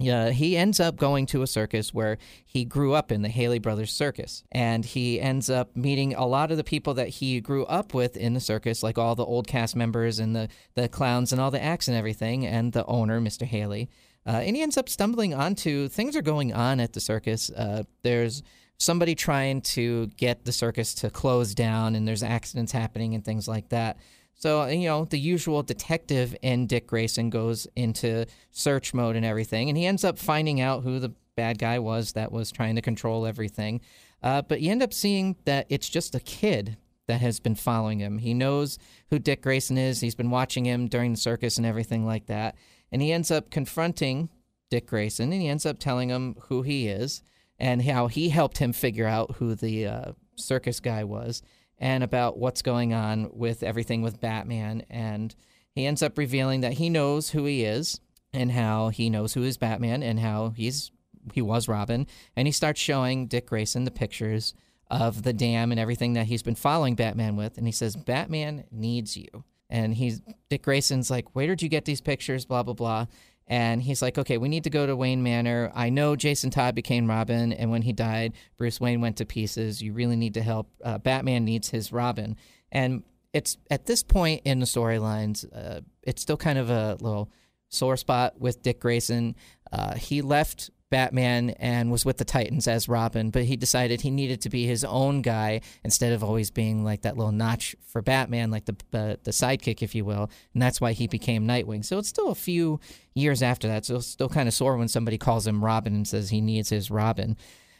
Yeah, 0.01 0.29
he 0.31 0.57
ends 0.57 0.79
up 0.79 0.97
going 0.97 1.25
to 1.27 1.41
a 1.41 1.47
circus 1.47 1.93
where 1.93 2.17
he 2.45 2.65
grew 2.65 2.93
up 2.93 3.11
in 3.11 3.21
the 3.21 3.29
Haly 3.29 3.61
Brothers 3.61 3.91
Circus. 3.91 4.43
And 4.51 4.83
he 4.83 5.19
ends 5.19 5.49
up 5.49 5.75
meeting 5.75 6.13
a 6.13 6.25
lot 6.25 6.51
of 6.51 6.57
the 6.57 6.63
people 6.63 6.93
that 6.95 7.09
he 7.09 7.39
grew 7.39 7.65
up 7.65 7.93
with 7.93 8.17
in 8.17 8.33
the 8.33 8.39
circus, 8.39 8.83
like 8.83 8.97
all 8.97 9.15
the 9.15 9.25
old 9.25 9.47
cast 9.47 9.75
members 9.75 10.19
and 10.19 10.35
the, 10.35 10.49
the 10.75 10.89
clowns 10.89 11.31
and 11.31 11.39
all 11.39 11.51
the 11.51 11.63
acts 11.63 11.87
and 11.87 11.95
everything, 11.95 12.45
and 12.45 12.73
the 12.73 12.85
owner, 12.85 13.21
Mr. 13.21 13.47
Haly. 13.47 13.87
Uh, 14.25 14.41
and 14.43 14.55
he 14.55 14.61
ends 14.61 14.77
up 14.77 14.87
stumbling 14.87 15.33
onto 15.33 15.87
things 15.87 16.15
are 16.15 16.21
going 16.21 16.53
on 16.53 16.79
at 16.79 16.93
the 16.93 16.99
circus. 16.99 17.49
Uh, 17.49 17.83
there's 18.03 18.43
somebody 18.81 19.13
trying 19.13 19.61
to 19.61 20.07
get 20.17 20.43
the 20.43 20.51
circus 20.51 20.93
to 20.95 21.09
close 21.09 21.53
down, 21.53 21.95
and 21.95 22.07
there's 22.07 22.23
accidents 22.23 22.71
happening 22.71 23.13
and 23.13 23.23
things 23.23 23.47
like 23.47 23.69
that. 23.69 23.97
So, 24.33 24.65
you 24.65 24.87
know, 24.87 25.05
the 25.05 25.19
usual 25.19 25.61
detective 25.61 26.35
in 26.41 26.65
Dick 26.65 26.87
Grayson 26.87 27.29
goes 27.29 27.67
into 27.75 28.25
search 28.49 28.91
mode 28.93 29.15
and 29.15 29.25
everything, 29.25 29.69
and 29.69 29.77
he 29.77 29.85
ends 29.85 30.03
up 30.03 30.17
finding 30.17 30.61
out 30.61 30.83
who 30.83 30.97
the 30.97 31.13
bad 31.35 31.59
guy 31.59 31.77
was 31.77 32.13
that 32.13 32.31
was 32.31 32.51
trying 32.51 32.75
to 32.75 32.81
control 32.81 33.27
everything. 33.27 33.81
Uh, 34.23 34.41
but 34.41 34.61
you 34.61 34.71
end 34.71 34.81
up 34.81 34.93
seeing 34.93 35.35
that 35.45 35.67
it's 35.69 35.89
just 35.89 36.15
a 36.15 36.19
kid 36.19 36.77
that 37.07 37.21
has 37.21 37.39
been 37.39 37.55
following 37.55 37.99
him. 37.99 38.17
He 38.17 38.33
knows 38.33 38.79
who 39.11 39.19
Dick 39.19 39.43
Grayson 39.43 39.77
is, 39.77 40.01
he's 40.01 40.15
been 40.15 40.31
watching 40.31 40.65
him 40.65 40.87
during 40.87 41.11
the 41.11 41.17
circus 41.17 41.57
and 41.57 41.65
everything 41.65 42.05
like 42.05 42.25
that. 42.25 42.55
And 42.91 43.01
he 43.01 43.11
ends 43.11 43.29
up 43.29 43.51
confronting 43.51 44.29
Dick 44.71 44.87
Grayson, 44.87 45.31
and 45.31 45.41
he 45.41 45.47
ends 45.47 45.67
up 45.67 45.77
telling 45.77 46.09
him 46.09 46.35
who 46.47 46.63
he 46.63 46.87
is 46.87 47.21
and 47.61 47.83
how 47.83 48.07
he 48.07 48.29
helped 48.29 48.57
him 48.57 48.73
figure 48.73 49.05
out 49.05 49.35
who 49.35 49.53
the 49.53 49.85
uh, 49.85 50.11
circus 50.35 50.79
guy 50.79 51.03
was 51.03 51.43
and 51.77 52.03
about 52.03 52.39
what's 52.39 52.63
going 52.63 52.91
on 52.91 53.29
with 53.31 53.61
everything 53.61 54.01
with 54.01 54.19
Batman. 54.19 54.83
And 54.89 55.33
he 55.75 55.85
ends 55.85 56.01
up 56.01 56.17
revealing 56.17 56.61
that 56.61 56.73
he 56.73 56.89
knows 56.89 57.29
who 57.29 57.45
he 57.45 57.63
is 57.63 58.01
and 58.33 58.51
how 58.51 58.89
he 58.89 59.11
knows 59.11 59.35
who 59.35 59.43
is 59.43 59.59
Batman 59.59 60.01
and 60.01 60.19
how 60.19 60.49
he's 60.49 60.91
he 61.33 61.41
was 61.43 61.67
Robin. 61.67 62.07
And 62.35 62.47
he 62.47 62.51
starts 62.51 62.81
showing 62.81 63.27
Dick 63.27 63.45
Grayson 63.45 63.83
the 63.83 63.91
pictures 63.91 64.55
of 64.89 65.21
the 65.21 65.31
dam 65.31 65.69
and 65.69 65.79
everything 65.79 66.13
that 66.13 66.25
he's 66.25 66.41
been 66.41 66.55
following 66.55 66.95
Batman 66.95 67.35
with. 67.35 67.59
And 67.59 67.67
he 67.67 67.71
says, 67.71 67.95
Batman 67.95 68.63
needs 68.71 69.15
you. 69.15 69.43
And 69.69 69.93
he's 69.93 70.23
Dick 70.49 70.63
Grayson's 70.63 71.11
like, 71.11 71.35
where 71.35 71.45
did 71.45 71.61
you 71.61 71.69
get 71.69 71.85
these 71.85 72.01
pictures? 72.01 72.43
Blah 72.43 72.63
blah 72.63 72.73
blah. 72.73 73.05
And 73.51 73.83
he's 73.83 74.01
like, 74.01 74.17
okay, 74.17 74.37
we 74.37 74.47
need 74.47 74.63
to 74.63 74.69
go 74.69 74.87
to 74.87 74.95
Wayne 74.95 75.23
Manor. 75.23 75.73
I 75.75 75.89
know 75.89 76.15
Jason 76.15 76.51
Todd 76.51 76.73
became 76.73 77.09
Robin, 77.09 77.51
and 77.51 77.69
when 77.69 77.81
he 77.81 77.91
died, 77.91 78.31
Bruce 78.55 78.79
Wayne 78.79 79.01
went 79.01 79.17
to 79.17 79.25
pieces. 79.25 79.81
You 79.81 79.91
really 79.91 80.15
need 80.15 80.35
to 80.35 80.41
help. 80.41 80.69
Uh, 80.81 80.99
Batman 80.99 81.43
needs 81.43 81.69
his 81.69 81.91
Robin. 81.91 82.37
And 82.71 83.03
it's 83.33 83.57
at 83.69 83.87
this 83.87 84.03
point 84.03 84.43
in 84.45 84.61
the 84.61 84.65
storylines, 84.65 85.45
uh, 85.53 85.81
it's 86.01 86.21
still 86.21 86.37
kind 86.37 86.59
of 86.59 86.69
a 86.69 86.95
little 87.01 87.29
sore 87.67 87.97
spot 87.97 88.39
with 88.39 88.61
Dick 88.61 88.79
Grayson. 88.79 89.35
Uh, 89.69 89.95
he 89.95 90.21
left 90.21 90.69
Batman 90.91 91.51
and 91.51 91.89
was 91.89 92.05
with 92.05 92.17
the 92.17 92.25
Titans 92.25 92.67
as 92.67 92.87
Robin, 92.87 93.31
but 93.31 93.45
he 93.45 93.55
decided 93.55 94.01
he 94.01 94.11
needed 94.11 94.41
to 94.41 94.49
be 94.49 94.67
his 94.67 94.83
own 94.83 95.23
guy 95.23 95.61
instead 95.83 96.13
of 96.13 96.23
always 96.23 96.51
being 96.51 96.83
like 96.83 97.01
that 97.01 97.17
little 97.17 97.31
notch 97.31 97.75
for 97.87 98.01
Batman, 98.03 98.51
like 98.51 98.65
the 98.65 98.75
uh, 98.93 99.15
the 99.23 99.31
sidekick, 99.31 99.81
if 99.81 99.95
you 99.95 100.05
will. 100.05 100.29
And 100.53 100.61
that's 100.61 100.79
why 100.79 100.91
he 100.91 101.07
became 101.07 101.47
Nightwing. 101.47 101.83
So 101.83 101.97
it's 101.97 102.09
still 102.09 102.27
a 102.27 102.35
few 102.35 102.79
years 103.15 103.41
after 103.41 103.67
that. 103.69 103.85
So 103.85 103.95
it's 103.95 104.07
still 104.07 104.29
kind 104.29 104.47
of 104.47 104.53
sore 104.53 104.77
when 104.77 104.89
somebody 104.89 105.17
calls 105.17 105.47
him 105.47 105.63
Robin 105.63 105.95
and 105.95 106.07
says 106.07 106.29
he 106.29 106.41
needs 106.41 106.69
his 106.69 106.91
Robin. 106.91 107.37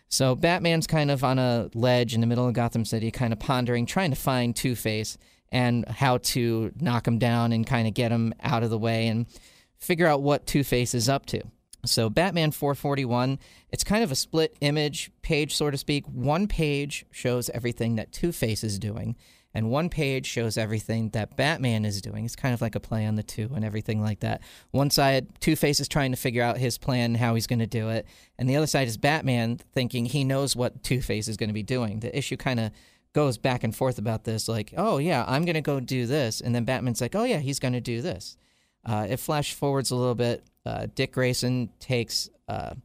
So 0.07 0.33
Batman's 0.35 0.87
kind 0.87 1.11
of 1.11 1.23
on 1.23 1.37
a 1.37 1.69
ledge 1.73 2.15
in 2.15 2.21
the 2.21 2.27
middle 2.27 2.47
of 2.47 2.53
Gotham 2.53 2.85
City, 2.85 3.11
kind 3.11 3.33
of 3.33 3.39
pondering, 3.39 3.85
trying 3.85 4.11
to 4.11 4.17
find 4.17 4.55
Two 4.55 4.75
Face 4.75 5.17
and 5.51 5.85
how 5.87 6.17
to 6.17 6.71
knock 6.79 7.05
him 7.05 7.19
down 7.19 7.51
and 7.51 7.67
kind 7.67 7.87
of 7.87 7.93
get 7.93 8.11
him 8.11 8.33
out 8.41 8.63
of 8.63 8.69
the 8.69 8.77
way 8.77 9.07
and 9.07 9.25
figure 9.77 10.07
out 10.07 10.21
what 10.21 10.47
Two 10.47 10.63
Face 10.63 10.93
is 10.95 11.09
up 11.09 11.25
to. 11.27 11.41
So, 11.85 12.09
Batman 12.09 12.51
441, 12.51 13.39
it's 13.71 13.83
kind 13.83 14.03
of 14.03 14.11
a 14.11 14.15
split 14.15 14.55
image 14.61 15.11
page, 15.21 15.55
so 15.55 15.71
to 15.71 15.77
speak. 15.77 16.05
One 16.07 16.47
page 16.47 17.05
shows 17.11 17.49
everything 17.49 17.95
that 17.95 18.11
Two 18.11 18.31
Face 18.31 18.63
is 18.63 18.77
doing, 18.77 19.15
and 19.53 19.69
one 19.69 19.89
page 19.89 20.25
shows 20.25 20.57
everything 20.57 21.09
that 21.09 21.35
Batman 21.35 21.83
is 21.83 22.01
doing. 22.01 22.23
It's 22.23 22.35
kind 22.35 22.53
of 22.53 22.61
like 22.61 22.75
a 22.75 22.79
play 22.79 23.05
on 23.05 23.15
the 23.15 23.23
two 23.23 23.49
and 23.55 23.65
everything 23.65 24.01
like 24.01 24.19
that. 24.19 24.41
One 24.71 24.89
side, 24.89 25.27
Two 25.39 25.55
Face 25.55 25.79
is 25.79 25.87
trying 25.87 26.11
to 26.11 26.17
figure 26.17 26.43
out 26.43 26.57
his 26.57 26.77
plan, 26.77 27.15
how 27.15 27.33
he's 27.35 27.47
going 27.47 27.59
to 27.59 27.67
do 27.67 27.89
it, 27.89 28.05
and 28.37 28.47
the 28.47 28.55
other 28.55 28.67
side 28.67 28.87
is 28.87 28.97
Batman 28.97 29.59
thinking 29.73 30.05
he 30.05 30.23
knows 30.23 30.55
what 30.55 30.83
Two 30.83 31.01
Face 31.01 31.27
is 31.27 31.37
going 31.37 31.49
to 31.49 31.53
be 31.53 31.63
doing. 31.63 31.99
The 32.01 32.15
issue 32.15 32.37
kind 32.37 32.59
of 32.59 32.71
goes 33.13 33.37
back 33.37 33.63
and 33.63 33.75
forth 33.75 33.97
about 33.97 34.23
this 34.23 34.47
like, 34.47 34.73
oh, 34.77 34.97
yeah, 34.97 35.25
I'm 35.27 35.45
going 35.45 35.55
to 35.55 35.61
go 35.61 35.79
do 35.79 36.05
this. 36.05 36.41
And 36.41 36.55
then 36.55 36.63
Batman's 36.63 37.01
like, 37.01 37.15
oh, 37.15 37.23
yeah, 37.23 37.39
he's 37.39 37.59
going 37.59 37.73
to 37.73 37.81
do 37.81 38.01
this. 38.01 38.37
Uh, 38.85 39.07
it 39.09 39.17
flash 39.17 39.53
forwards 39.53 39.91
a 39.91 39.95
little 39.95 40.15
bit 40.15 40.43
uh, 40.65 40.87
Dick 40.93 41.13
Grayson 41.13 41.69
takes 41.79 42.29
uh, 42.47 42.75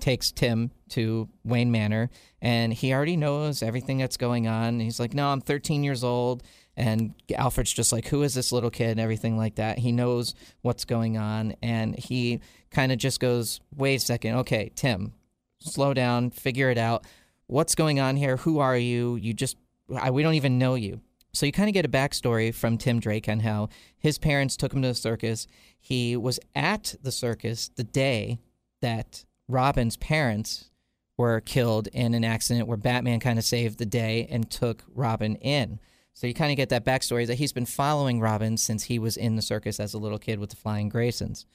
takes 0.00 0.30
Tim 0.30 0.70
to 0.90 1.28
Wayne 1.44 1.70
Manor, 1.70 2.10
and 2.40 2.72
he 2.72 2.92
already 2.92 3.16
knows 3.16 3.62
everything 3.62 3.98
that's 3.98 4.16
going 4.16 4.46
on. 4.46 4.80
He's 4.80 5.00
like, 5.00 5.14
"No, 5.14 5.28
I'm 5.28 5.40
13 5.40 5.84
years 5.84 6.04
old." 6.04 6.42
And 6.74 7.14
Alfred's 7.34 7.72
just 7.72 7.92
like, 7.92 8.08
"Who 8.08 8.22
is 8.22 8.34
this 8.34 8.52
little 8.52 8.70
kid?" 8.70 8.92
and 8.92 9.00
everything 9.00 9.36
like 9.36 9.56
that. 9.56 9.78
He 9.78 9.92
knows 9.92 10.34
what's 10.62 10.84
going 10.84 11.18
on, 11.18 11.54
and 11.62 11.98
he 11.98 12.40
kind 12.70 12.92
of 12.92 12.98
just 12.98 13.20
goes, 13.20 13.60
"Wait 13.76 13.96
a 13.96 14.00
second, 14.00 14.36
okay, 14.36 14.70
Tim, 14.74 15.12
slow 15.60 15.92
down, 15.94 16.30
figure 16.30 16.70
it 16.70 16.78
out. 16.78 17.06
What's 17.46 17.74
going 17.74 18.00
on 18.00 18.16
here? 18.16 18.38
Who 18.38 18.60
are 18.60 18.76
you? 18.76 19.16
You 19.16 19.34
just, 19.34 19.56
I, 19.94 20.10
we 20.10 20.22
don't 20.22 20.34
even 20.34 20.58
know 20.58 20.74
you." 20.74 21.00
So 21.34 21.46
you 21.46 21.52
kind 21.52 21.68
of 21.68 21.74
get 21.74 21.86
a 21.86 21.88
backstory 21.88 22.54
from 22.54 22.76
Tim 22.76 23.00
Drake 23.00 23.28
on 23.28 23.40
how 23.40 23.70
his 23.98 24.18
parents 24.18 24.56
took 24.56 24.72
him 24.72 24.82
to 24.82 24.88
the 24.88 24.94
circus. 24.94 25.46
He 25.80 26.16
was 26.16 26.38
at 26.54 26.94
the 27.02 27.12
circus 27.12 27.70
the 27.74 27.84
day 27.84 28.38
that 28.82 29.24
Robin's 29.48 29.96
parents 29.96 30.70
were 31.16 31.40
killed 31.40 31.88
in 31.88 32.14
an 32.14 32.24
accident 32.24 32.68
where 32.68 32.76
Batman 32.76 33.20
kind 33.20 33.38
of 33.38 33.44
saved 33.44 33.78
the 33.78 33.86
day 33.86 34.26
and 34.30 34.50
took 34.50 34.84
Robin 34.94 35.36
in. 35.36 35.78
So 36.14 36.26
you 36.26 36.34
kind 36.34 36.50
of 36.50 36.56
get 36.56 36.68
that 36.68 36.84
backstory 36.84 37.26
that 37.26 37.36
he's 37.36 37.52
been 37.52 37.66
following 37.66 38.20
Robin 38.20 38.56
since 38.56 38.84
he 38.84 38.98
was 38.98 39.16
in 39.16 39.36
the 39.36 39.42
circus 39.42 39.80
as 39.80 39.94
a 39.94 39.98
little 39.98 40.18
kid 40.18 40.38
with 40.38 40.50
the 40.50 40.56
Flying 40.56 40.90
Graysons. 40.90 41.46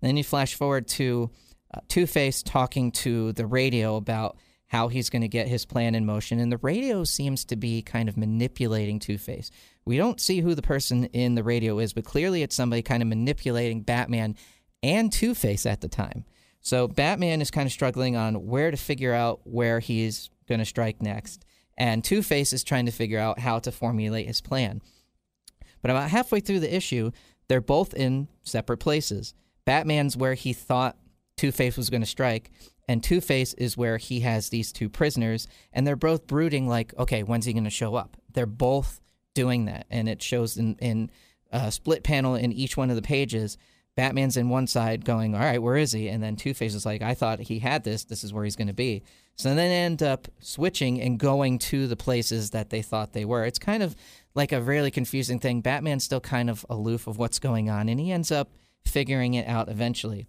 then 0.00 0.16
you 0.16 0.24
flash 0.24 0.54
forward 0.54 0.88
to 0.88 1.30
uh, 1.74 1.80
Two 1.88 2.06
Face 2.06 2.42
talking 2.42 2.90
to 2.92 3.32
the 3.32 3.46
radio 3.46 3.96
about 3.96 4.38
how 4.68 4.88
he's 4.88 5.10
going 5.10 5.22
to 5.22 5.28
get 5.28 5.46
his 5.46 5.64
plan 5.64 5.94
in 5.94 6.04
motion, 6.04 6.40
and 6.40 6.50
the 6.50 6.58
radio 6.58 7.04
seems 7.04 7.44
to 7.44 7.56
be 7.56 7.82
kind 7.82 8.08
of 8.08 8.16
manipulating 8.16 8.98
Two 8.98 9.18
Face. 9.18 9.50
We 9.84 9.96
don't 9.96 10.20
see 10.20 10.40
who 10.40 10.54
the 10.54 10.62
person 10.62 11.04
in 11.06 11.36
the 11.36 11.44
radio 11.44 11.78
is, 11.78 11.92
but 11.92 12.04
clearly 12.04 12.42
it's 12.42 12.56
somebody 12.56 12.82
kind 12.82 13.02
of 13.02 13.08
manipulating 13.08 13.82
Batman 13.82 14.34
and 14.82 15.12
Two 15.12 15.34
Face 15.34 15.66
at 15.66 15.80
the 15.80 15.88
time. 15.88 16.24
So 16.60 16.88
Batman 16.88 17.40
is 17.40 17.52
kind 17.52 17.66
of 17.66 17.72
struggling 17.72 18.16
on 18.16 18.46
where 18.46 18.72
to 18.72 18.76
figure 18.76 19.14
out 19.14 19.40
where 19.44 19.78
he's 19.78 20.30
going 20.48 20.58
to 20.58 20.64
strike 20.64 21.00
next. 21.00 21.44
And 21.78 22.02
Two 22.02 22.22
Face 22.22 22.52
is 22.52 22.64
trying 22.64 22.86
to 22.86 22.92
figure 22.92 23.20
out 23.20 23.38
how 23.38 23.60
to 23.60 23.70
formulate 23.70 24.26
his 24.26 24.40
plan. 24.40 24.82
But 25.80 25.92
about 25.92 26.10
halfway 26.10 26.40
through 26.40 26.60
the 26.60 26.74
issue, 26.74 27.12
they're 27.48 27.60
both 27.60 27.94
in 27.94 28.26
separate 28.42 28.78
places. 28.78 29.34
Batman's 29.64 30.16
where 30.16 30.34
he 30.34 30.52
thought 30.52 30.96
Two 31.36 31.52
Face 31.52 31.76
was 31.76 31.90
going 31.90 32.02
to 32.02 32.06
strike, 32.06 32.50
and 32.88 33.02
Two 33.02 33.20
Face 33.20 33.52
is 33.54 33.76
where 33.76 33.98
he 33.98 34.20
has 34.20 34.48
these 34.48 34.72
two 34.72 34.88
prisoners, 34.88 35.48
and 35.72 35.86
they're 35.86 35.96
both 35.96 36.26
brooding, 36.26 36.68
like, 36.68 36.94
okay, 36.98 37.22
when's 37.22 37.44
he 37.44 37.52
going 37.52 37.64
to 37.64 37.70
show 37.70 37.94
up? 37.94 38.16
They're 38.32 38.46
both 38.46 39.00
doing 39.34 39.66
that, 39.66 39.86
and 39.90 40.08
it 40.08 40.22
shows 40.22 40.56
in, 40.56 40.76
in 40.76 41.10
a 41.52 41.70
split 41.70 42.02
panel 42.02 42.34
in 42.34 42.52
each 42.52 42.76
one 42.76 42.90
of 42.90 42.96
the 42.96 43.02
pages 43.02 43.58
Batman's 43.96 44.36
in 44.36 44.50
one 44.50 44.66
side 44.66 45.06
going, 45.06 45.34
all 45.34 45.40
right, 45.40 45.60
where 45.60 45.76
is 45.76 45.90
he? 45.90 46.08
And 46.08 46.22
then 46.22 46.36
Two 46.36 46.52
Face 46.52 46.74
is 46.74 46.84
like, 46.84 47.00
I 47.00 47.14
thought 47.14 47.40
he 47.40 47.58
had 47.58 47.82
this. 47.82 48.04
This 48.04 48.22
is 48.22 48.32
where 48.32 48.44
he's 48.44 48.54
going 48.54 48.68
to 48.68 48.74
be. 48.74 49.02
So 49.36 49.48
then 49.48 49.56
they 49.56 49.74
end 49.74 50.02
up 50.02 50.28
switching 50.38 51.00
and 51.00 51.18
going 51.18 51.58
to 51.60 51.86
the 51.86 51.96
places 51.96 52.50
that 52.50 52.68
they 52.68 52.82
thought 52.82 53.14
they 53.14 53.24
were. 53.24 53.44
It's 53.44 53.58
kind 53.58 53.82
of 53.82 53.96
like 54.34 54.52
a 54.52 54.60
really 54.60 54.90
confusing 54.90 55.38
thing. 55.38 55.62
Batman's 55.62 56.04
still 56.04 56.20
kind 56.20 56.50
of 56.50 56.64
aloof 56.68 57.06
of 57.06 57.18
what's 57.18 57.38
going 57.38 57.70
on, 57.70 57.88
and 57.88 57.98
he 57.98 58.12
ends 58.12 58.30
up 58.30 58.50
figuring 58.84 59.32
it 59.32 59.48
out 59.48 59.70
eventually. 59.70 60.26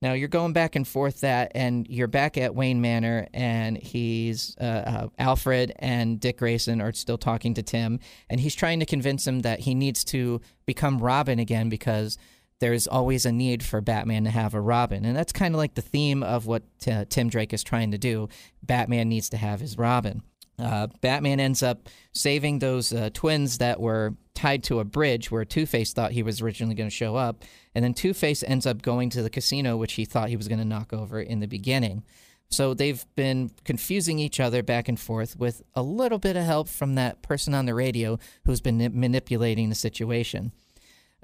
Now 0.00 0.12
you're 0.12 0.28
going 0.28 0.52
back 0.52 0.76
and 0.76 0.86
forth 0.86 1.20
that, 1.22 1.52
and 1.54 1.86
you're 1.88 2.06
back 2.06 2.38
at 2.38 2.54
Wayne 2.54 2.80
Manor, 2.80 3.26
and 3.34 3.76
he's 3.76 4.56
uh, 4.60 4.64
uh, 4.64 5.08
Alfred 5.18 5.72
and 5.78 6.20
Dick 6.20 6.38
Grayson 6.38 6.80
are 6.80 6.92
still 6.92 7.18
talking 7.18 7.54
to 7.54 7.62
Tim, 7.62 7.98
and 8.30 8.40
he's 8.40 8.54
trying 8.54 8.80
to 8.80 8.86
convince 8.86 9.26
him 9.26 9.40
that 9.40 9.60
he 9.60 9.74
needs 9.74 10.04
to 10.04 10.40
become 10.66 10.98
Robin 10.98 11.38
again 11.40 11.68
because 11.68 12.16
there's 12.60 12.86
always 12.86 13.24
a 13.26 13.32
need 13.32 13.62
for 13.62 13.80
Batman 13.80 14.24
to 14.24 14.30
have 14.30 14.54
a 14.54 14.60
Robin. 14.60 15.04
And 15.04 15.16
that's 15.16 15.32
kind 15.32 15.54
of 15.54 15.58
like 15.58 15.74
the 15.74 15.82
theme 15.82 16.22
of 16.22 16.46
what 16.46 16.62
t- 16.80 17.04
Tim 17.08 17.28
Drake 17.28 17.52
is 17.52 17.62
trying 17.62 17.92
to 17.92 17.98
do. 17.98 18.28
Batman 18.62 19.08
needs 19.08 19.28
to 19.30 19.36
have 19.36 19.60
his 19.60 19.78
Robin. 19.78 20.22
Uh, 20.58 20.88
Batman 21.00 21.38
ends 21.38 21.62
up 21.62 21.88
saving 22.12 22.58
those 22.58 22.92
uh, 22.92 23.10
twins 23.14 23.58
that 23.58 23.80
were 23.80 24.14
tied 24.38 24.62
to 24.62 24.78
a 24.78 24.84
bridge 24.84 25.32
where 25.32 25.44
Two 25.44 25.66
Face 25.66 25.92
thought 25.92 26.12
he 26.12 26.22
was 26.22 26.40
originally 26.40 26.76
going 26.76 26.88
to 26.88 26.94
show 26.94 27.16
up. 27.16 27.42
And 27.74 27.84
then 27.84 27.92
Two 27.92 28.14
Face 28.14 28.44
ends 28.46 28.66
up 28.66 28.82
going 28.82 29.10
to 29.10 29.22
the 29.22 29.30
casino, 29.30 29.76
which 29.76 29.94
he 29.94 30.04
thought 30.04 30.28
he 30.28 30.36
was 30.36 30.46
going 30.46 30.60
to 30.60 30.64
knock 30.64 30.92
over 30.92 31.20
in 31.20 31.40
the 31.40 31.48
beginning. 31.48 32.04
So 32.48 32.72
they've 32.72 33.04
been 33.16 33.50
confusing 33.64 34.20
each 34.20 34.38
other 34.38 34.62
back 34.62 34.88
and 34.88 34.98
forth 34.98 35.36
with 35.36 35.62
a 35.74 35.82
little 35.82 36.18
bit 36.18 36.36
of 36.36 36.44
help 36.44 36.68
from 36.68 36.94
that 36.94 37.20
person 37.20 37.52
on 37.52 37.66
the 37.66 37.74
radio 37.74 38.18
who's 38.46 38.60
been 38.60 38.78
manipulating 38.94 39.68
the 39.68 39.74
situation. 39.74 40.52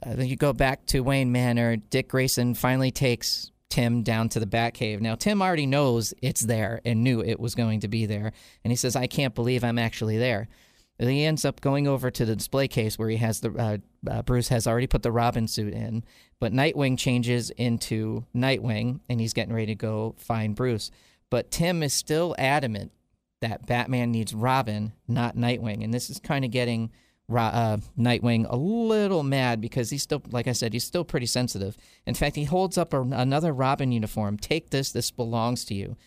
Uh, 0.04 0.14
then 0.14 0.26
you 0.26 0.36
go 0.36 0.52
back 0.52 0.84
to 0.86 1.00
Wayne 1.00 1.30
Manor. 1.30 1.76
Dick 1.76 2.08
Grayson 2.08 2.54
finally 2.54 2.90
takes 2.90 3.52
Tim 3.70 4.02
down 4.02 4.28
to 4.30 4.40
the 4.40 4.46
Batcave. 4.46 5.00
Now, 5.00 5.14
Tim 5.14 5.40
already 5.40 5.66
knows 5.66 6.12
it's 6.20 6.42
there 6.42 6.80
and 6.84 7.04
knew 7.04 7.22
it 7.22 7.38
was 7.38 7.54
going 7.54 7.80
to 7.80 7.88
be 7.88 8.06
there. 8.06 8.32
And 8.64 8.72
he 8.72 8.76
says, 8.76 8.96
I 8.96 9.06
can't 9.06 9.34
believe 9.34 9.62
I'm 9.62 9.78
actually 9.78 10.18
there. 10.18 10.48
And 11.04 11.12
he 11.12 11.26
ends 11.26 11.44
up 11.44 11.60
going 11.60 11.86
over 11.86 12.10
to 12.10 12.24
the 12.24 12.34
display 12.34 12.66
case 12.66 12.98
where 12.98 13.10
he 13.10 13.18
has 13.18 13.40
the 13.40 13.52
uh, 13.52 13.76
uh, 14.10 14.22
Bruce 14.22 14.48
has 14.48 14.66
already 14.66 14.86
put 14.86 15.02
the 15.02 15.12
Robin 15.12 15.46
suit 15.46 15.74
in, 15.74 16.02
but 16.40 16.50
Nightwing 16.50 16.98
changes 16.98 17.50
into 17.50 18.24
Nightwing 18.34 19.00
and 19.10 19.20
he's 19.20 19.34
getting 19.34 19.52
ready 19.52 19.66
to 19.66 19.74
go 19.74 20.14
find 20.16 20.54
Bruce. 20.54 20.90
But 21.28 21.50
Tim 21.50 21.82
is 21.82 21.92
still 21.92 22.34
adamant 22.38 22.90
that 23.42 23.66
Batman 23.66 24.12
needs 24.12 24.32
Robin, 24.32 24.94
not 25.06 25.36
Nightwing, 25.36 25.84
and 25.84 25.92
this 25.92 26.08
is 26.08 26.20
kind 26.20 26.42
of 26.42 26.50
getting 26.50 26.90
uh, 27.30 27.76
Nightwing 27.98 28.46
a 28.48 28.56
little 28.56 29.22
mad 29.22 29.60
because 29.60 29.90
he's 29.90 30.02
still, 30.02 30.22
like 30.30 30.48
I 30.48 30.52
said, 30.52 30.72
he's 30.72 30.84
still 30.84 31.04
pretty 31.04 31.26
sensitive. 31.26 31.76
In 32.06 32.14
fact, 32.14 32.34
he 32.34 32.44
holds 32.44 32.78
up 32.78 32.94
a, 32.94 33.02
another 33.02 33.52
Robin 33.52 33.92
uniform. 33.92 34.38
Take 34.38 34.70
this. 34.70 34.90
This 34.90 35.10
belongs 35.10 35.66
to 35.66 35.74
you. 35.74 35.98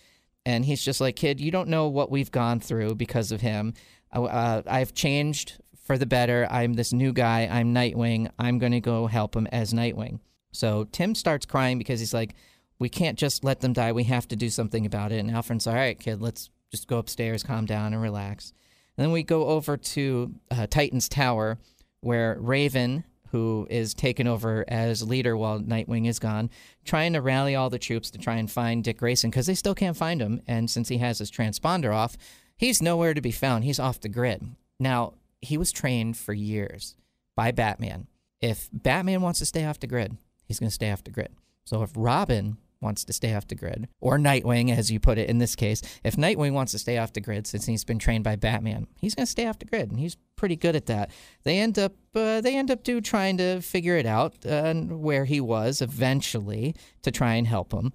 And 0.44 0.64
he's 0.64 0.82
just 0.82 1.02
like, 1.02 1.18
kid, 1.18 1.42
you 1.42 1.52
don't 1.52 1.68
know 1.68 1.90
what 1.90 2.10
we've 2.10 2.32
gone 2.32 2.62
through 2.62 2.96
because 2.96 3.34
of 3.34 3.42
him. 3.42 3.74
Uh, 4.12 4.62
I've 4.66 4.94
changed 4.94 5.62
for 5.84 5.98
the 5.98 6.06
better. 6.06 6.48
I'm 6.50 6.74
this 6.74 6.94
new 6.94 7.14
guy. 7.14 7.48
I'm 7.50 7.74
Nightwing. 7.74 8.30
I'm 8.38 8.60
going 8.60 8.74
to 8.74 8.82
go 8.82 9.08
help 9.08 9.36
him 9.36 9.48
as 9.48 9.74
Nightwing. 9.74 10.20
So 10.52 10.86
Tim 10.92 11.16
starts 11.16 11.46
crying 11.46 11.78
because 11.78 12.00
he's 12.00 12.14
like, 12.14 12.36
we 12.80 12.90
can't 12.90 13.18
just 13.18 13.44
let 13.44 13.62
them 13.62 13.74
die. 13.74 13.92
We 13.92 14.04
have 14.04 14.28
to 14.30 14.36
do 14.36 14.50
something 14.50 14.86
about 14.86 15.12
it. 15.12 15.20
And 15.20 15.32
Alfred's 15.32 15.68
all 15.68 15.74
right, 15.74 16.00
kid, 16.00 16.22
let's 16.22 16.50
just 16.72 16.88
go 16.88 16.98
upstairs, 16.98 17.44
calm 17.44 17.66
down, 17.66 17.94
and 17.94 18.02
relax. 18.02 18.54
And 18.98 19.06
then 19.06 19.12
we 19.12 19.24
go 19.24 19.48
over 19.48 19.78
to 19.78 20.34
uh, 20.52 20.68
Titan's 20.68 21.10
Tower, 21.10 21.58
where 22.02 22.38
Raven, 22.40 23.04
who 23.32 23.68
is 23.70 23.94
taken 23.94 24.28
over 24.28 24.66
as 24.68 25.08
leader 25.08 25.36
while 25.38 25.60
Nightwing 25.60 26.08
is 26.08 26.20
gone, 26.20 26.50
trying 26.86 27.14
to 27.14 27.22
rally 27.22 27.56
all 27.56 27.70
the 27.70 27.80
troops 27.80 28.10
to 28.12 28.18
try 28.18 28.36
and 28.36 28.50
find 28.50 28.84
Dick 28.84 28.98
Grayson 28.98 29.30
because 29.30 29.48
they 29.48 29.56
still 29.56 29.76
can't 29.76 29.98
find 29.98 30.22
him. 30.22 30.42
And 30.48 30.70
since 30.70 30.90
he 30.90 30.98
has 30.98 31.20
his 31.20 31.32
transponder 31.32 31.94
off, 31.94 32.18
he's 32.58 32.82
nowhere 32.82 33.14
to 33.14 33.22
be 33.22 33.32
found. 33.32 33.64
He's 33.64 33.80
off 33.80 34.02
the 34.02 34.10
grid. 34.10 34.44
Now, 34.80 35.14
he 35.42 35.58
was 35.58 35.72
trained 35.72 36.18
for 36.18 36.34
years 36.34 36.96
by 37.36 37.52
Batman. 37.52 38.08
If 38.42 38.70
Batman 38.72 39.22
wants 39.22 39.40
to 39.40 39.46
stay 39.46 39.66
off 39.66 39.80
the 39.80 39.88
grid, 39.88 40.18
he's 40.46 40.60
going 40.60 40.70
to 40.70 40.74
stay 40.74 40.92
off 40.92 41.04
the 41.04 41.12
grid. 41.12 41.30
So 41.66 41.82
if 41.84 41.92
Robin 41.96 42.58
wants 42.82 43.04
to 43.06 43.14
stay 43.14 43.34
off 43.34 43.48
the 43.48 43.56
grid, 43.56 43.88
or 44.00 44.18
Nightwing, 44.18 44.76
as 44.76 44.92
you 44.92 45.00
put 45.00 45.18
it 45.18 45.30
in 45.30 45.38
this 45.38 45.56
case. 45.56 45.82
If 46.04 46.16
Nightwing 46.16 46.54
wants 46.54 46.72
to 46.74 46.80
stay 46.80 46.98
off 46.98 47.14
the 47.14 47.22
grid 47.22 47.48
since 47.48 47.66
he's 47.66 47.84
been 47.84 48.00
trained 48.00 48.24
by 48.24 48.36
Batman, 48.36 48.88
he's 49.00 49.16
going 49.16 49.26
to 49.26 49.32
stay 49.32 49.48
off 49.48 49.60
the 49.60 49.66
grid, 49.66 49.90
and 49.90 50.00
he's 50.00 50.18
pretty 50.36 50.56
good 50.56 50.76
at 50.76 50.86
that. 50.88 51.12
They 51.44 51.60
end 51.60 51.80
up 51.80 51.94
uh, 52.16 52.42
they 52.42 52.56
end 52.56 52.72
up 52.72 52.84
do 52.84 53.02
trying 53.02 53.38
to 53.38 53.62
figure 53.62 53.98
it 53.98 54.06
out 54.06 54.46
uh, 54.46 54.74
where 54.74 55.26
he 55.26 55.42
was 55.42 55.82
eventually 55.82 56.76
to 57.04 57.12
try 57.12 57.36
and 57.36 57.48
help 57.48 57.74
him. 57.74 57.94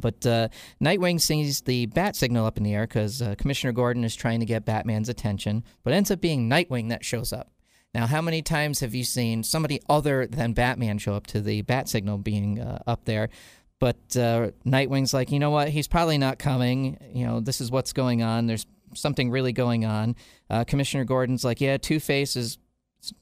But 0.00 0.26
uh, 0.26 0.48
Nightwing 0.82 1.20
sees 1.20 1.60
the 1.62 1.86
bat 1.86 2.16
signal 2.16 2.46
up 2.46 2.56
in 2.56 2.64
the 2.64 2.74
air 2.74 2.86
because 2.86 3.22
uh, 3.22 3.34
Commissioner 3.36 3.72
Gordon 3.72 4.04
is 4.04 4.16
trying 4.16 4.40
to 4.40 4.46
get 4.46 4.64
Batman's 4.64 5.08
attention, 5.08 5.64
but 5.84 5.92
ends 5.92 6.10
up 6.10 6.20
being 6.20 6.48
Nightwing 6.48 6.88
that 6.90 7.04
shows 7.04 7.32
up. 7.32 7.50
Now, 7.94 8.06
how 8.06 8.20
many 8.20 8.42
times 8.42 8.80
have 8.80 8.94
you 8.94 9.04
seen 9.04 9.42
somebody 9.42 9.80
other 9.88 10.26
than 10.26 10.52
Batman 10.52 10.98
show 10.98 11.14
up 11.14 11.26
to 11.28 11.40
the 11.40 11.62
bat 11.62 11.88
signal 11.88 12.18
being 12.18 12.60
uh, 12.60 12.82
up 12.86 13.04
there? 13.06 13.30
But 13.80 13.96
uh, 14.16 14.50
Nightwing's 14.66 15.14
like, 15.14 15.30
you 15.30 15.38
know 15.38 15.50
what? 15.50 15.68
He's 15.68 15.88
probably 15.88 16.18
not 16.18 16.38
coming. 16.38 16.98
You 17.14 17.26
know, 17.26 17.40
this 17.40 17.60
is 17.60 17.70
what's 17.70 17.92
going 17.92 18.22
on. 18.22 18.46
There's 18.46 18.66
something 18.94 19.30
really 19.30 19.52
going 19.52 19.84
on. 19.84 20.16
Uh, 20.50 20.64
Commissioner 20.64 21.04
Gordon's 21.04 21.44
like, 21.44 21.60
yeah, 21.60 21.76
Two 21.76 22.00
Face 22.00 22.36
is 22.36 22.58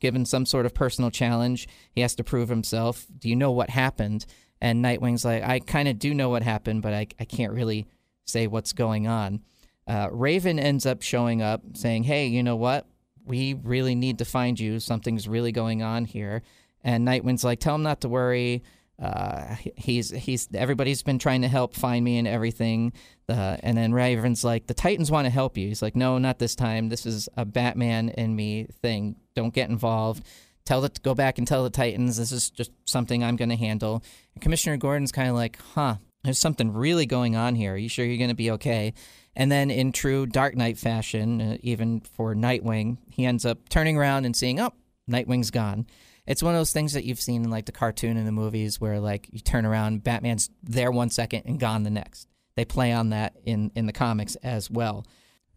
given 0.00 0.24
some 0.24 0.46
sort 0.46 0.66
of 0.66 0.74
personal 0.74 1.10
challenge. 1.10 1.68
He 1.92 2.00
has 2.00 2.14
to 2.16 2.24
prove 2.24 2.48
himself. 2.48 3.06
Do 3.18 3.28
you 3.28 3.36
know 3.36 3.52
what 3.52 3.70
happened? 3.70 4.26
And 4.60 4.82
Nightwing's 4.82 5.24
like, 5.24 5.42
I 5.42 5.60
kind 5.60 5.88
of 5.88 5.98
do 5.98 6.14
know 6.14 6.28
what 6.28 6.42
happened, 6.42 6.82
but 6.82 6.94
I, 6.94 7.08
I 7.20 7.24
can't 7.24 7.52
really 7.52 7.86
say 8.24 8.46
what's 8.46 8.72
going 8.72 9.06
on. 9.06 9.40
Uh, 9.86 10.08
Raven 10.10 10.58
ends 10.58 10.86
up 10.86 11.02
showing 11.02 11.42
up 11.42 11.62
saying, 11.74 12.04
hey, 12.04 12.26
you 12.26 12.42
know 12.42 12.56
what? 12.56 12.86
We 13.24 13.54
really 13.54 13.94
need 13.94 14.18
to 14.18 14.24
find 14.24 14.58
you. 14.58 14.80
Something's 14.80 15.28
really 15.28 15.52
going 15.52 15.82
on 15.82 16.04
here. 16.04 16.42
And 16.82 17.06
Nightwing's 17.06 17.44
like, 17.44 17.60
tell 17.60 17.74
him 17.74 17.82
not 17.82 18.00
to 18.00 18.08
worry 18.08 18.62
uh, 19.00 19.56
he's 19.76 20.10
he's 20.10 20.48
everybody's 20.54 21.02
been 21.02 21.18
trying 21.18 21.42
to 21.42 21.48
help 21.48 21.74
find 21.74 22.04
me 22.04 22.18
and 22.18 22.26
everything. 22.26 22.92
Uh, 23.28 23.56
and 23.60 23.76
then 23.76 23.92
Raven's 23.92 24.44
like, 24.44 24.66
the 24.66 24.74
Titans 24.74 25.10
want 25.10 25.26
to 25.26 25.30
help 25.30 25.58
you. 25.58 25.68
He's 25.68 25.82
like, 25.82 25.96
no, 25.96 26.18
not 26.18 26.38
this 26.38 26.54
time. 26.54 26.88
This 26.88 27.04
is 27.04 27.28
a 27.36 27.44
Batman 27.44 28.10
and 28.10 28.34
me 28.34 28.68
thing. 28.80 29.16
Don't 29.34 29.52
get 29.52 29.68
involved. 29.68 30.24
Tell 30.66 30.82
the 30.82 30.90
go 31.02 31.14
back 31.14 31.38
and 31.38 31.48
tell 31.48 31.64
the 31.64 31.70
Titans 31.70 32.18
this 32.18 32.32
is 32.32 32.50
just 32.50 32.70
something 32.84 33.24
I'm 33.24 33.36
going 33.36 33.48
to 33.48 33.56
handle. 33.56 34.02
And 34.34 34.42
Commissioner 34.42 34.76
Gordon's 34.76 35.12
kind 35.12 35.30
of 35.30 35.34
like, 35.34 35.58
huh, 35.74 35.96
there's 36.22 36.38
something 36.38 36.72
really 36.74 37.06
going 37.06 37.36
on 37.36 37.54
here. 37.54 37.72
Are 37.72 37.78
you 37.78 37.88
sure 37.88 38.04
you're 38.04 38.18
going 38.18 38.28
to 38.28 38.34
be 38.34 38.50
okay? 38.50 38.92
And 39.34 39.50
then, 39.50 39.70
in 39.70 39.92
true 39.92 40.26
Dark 40.26 40.56
Knight 40.56 40.76
fashion, 40.76 41.40
uh, 41.40 41.56
even 41.62 42.00
for 42.00 42.34
Nightwing, 42.34 42.98
he 43.08 43.24
ends 43.24 43.46
up 43.46 43.68
turning 43.70 43.96
around 43.96 44.26
and 44.26 44.36
seeing, 44.36 44.60
oh, 44.60 44.72
Nightwing's 45.08 45.50
gone 45.50 45.86
it's 46.26 46.42
one 46.42 46.54
of 46.54 46.60
those 46.60 46.72
things 46.72 46.92
that 46.94 47.04
you've 47.04 47.20
seen 47.20 47.44
in 47.44 47.50
like 47.50 47.66
the 47.66 47.72
cartoon 47.72 48.16
and 48.16 48.26
the 48.26 48.32
movies 48.32 48.80
where 48.80 48.98
like 49.00 49.28
you 49.30 49.40
turn 49.40 49.64
around, 49.64 50.02
Batman's 50.02 50.50
there 50.62 50.90
one 50.90 51.10
second 51.10 51.42
and 51.46 51.60
gone 51.60 51.84
the 51.84 51.90
next. 51.90 52.28
They 52.56 52.64
play 52.64 52.92
on 52.92 53.10
that 53.10 53.36
in 53.44 53.70
in 53.74 53.86
the 53.86 53.92
comics 53.92 54.34
as 54.36 54.70
well. 54.70 55.06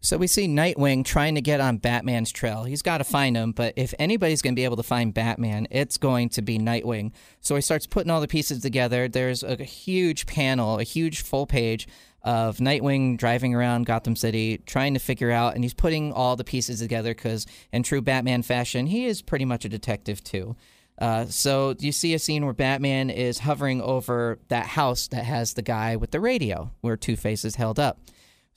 So 0.02 0.16
we 0.16 0.28
see 0.28 0.48
Nightwing 0.48 1.04
trying 1.04 1.34
to 1.34 1.42
get 1.42 1.60
on 1.60 1.76
Batman's 1.76 2.32
trail. 2.32 2.64
He's 2.64 2.80
got 2.80 2.98
to 2.98 3.04
find 3.04 3.36
him, 3.36 3.52
but 3.52 3.74
if 3.76 3.92
anybody's 3.98 4.40
going 4.40 4.54
to 4.54 4.58
be 4.58 4.64
able 4.64 4.78
to 4.78 4.82
find 4.82 5.12
Batman, 5.12 5.68
it's 5.70 5.98
going 5.98 6.30
to 6.30 6.42
be 6.42 6.58
Nightwing. 6.58 7.12
So 7.42 7.54
he 7.54 7.60
starts 7.60 7.86
putting 7.86 8.10
all 8.10 8.22
the 8.22 8.26
pieces 8.26 8.62
together. 8.62 9.08
There's 9.08 9.42
a 9.42 9.56
huge 9.62 10.24
panel, 10.24 10.78
a 10.78 10.84
huge 10.84 11.20
full 11.20 11.46
page 11.46 11.86
of 12.22 12.58
Nightwing 12.58 13.18
driving 13.18 13.54
around 13.54 13.84
Gotham 13.84 14.16
City 14.16 14.62
trying 14.64 14.94
to 14.94 15.00
figure 15.00 15.30
out, 15.30 15.54
and 15.54 15.62
he's 15.62 15.74
putting 15.74 16.14
all 16.14 16.34
the 16.34 16.44
pieces 16.44 16.80
together 16.80 17.10
because, 17.10 17.46
in 17.70 17.82
true 17.82 18.00
Batman 18.00 18.42
fashion, 18.42 18.86
he 18.86 19.04
is 19.04 19.20
pretty 19.20 19.44
much 19.44 19.66
a 19.66 19.68
detective 19.68 20.24
too. 20.24 20.56
Uh, 20.98 21.26
so 21.26 21.74
you 21.78 21.92
see 21.92 22.14
a 22.14 22.18
scene 22.18 22.44
where 22.44 22.54
Batman 22.54 23.10
is 23.10 23.38
hovering 23.38 23.82
over 23.82 24.38
that 24.48 24.66
house 24.66 25.08
that 25.08 25.24
has 25.24 25.54
the 25.54 25.62
guy 25.62 25.96
with 25.96 26.10
the 26.10 26.20
radio, 26.20 26.70
where 26.80 26.96
Two 26.96 27.16
Face 27.16 27.44
is 27.44 27.56
held 27.56 27.78
up. 27.78 27.98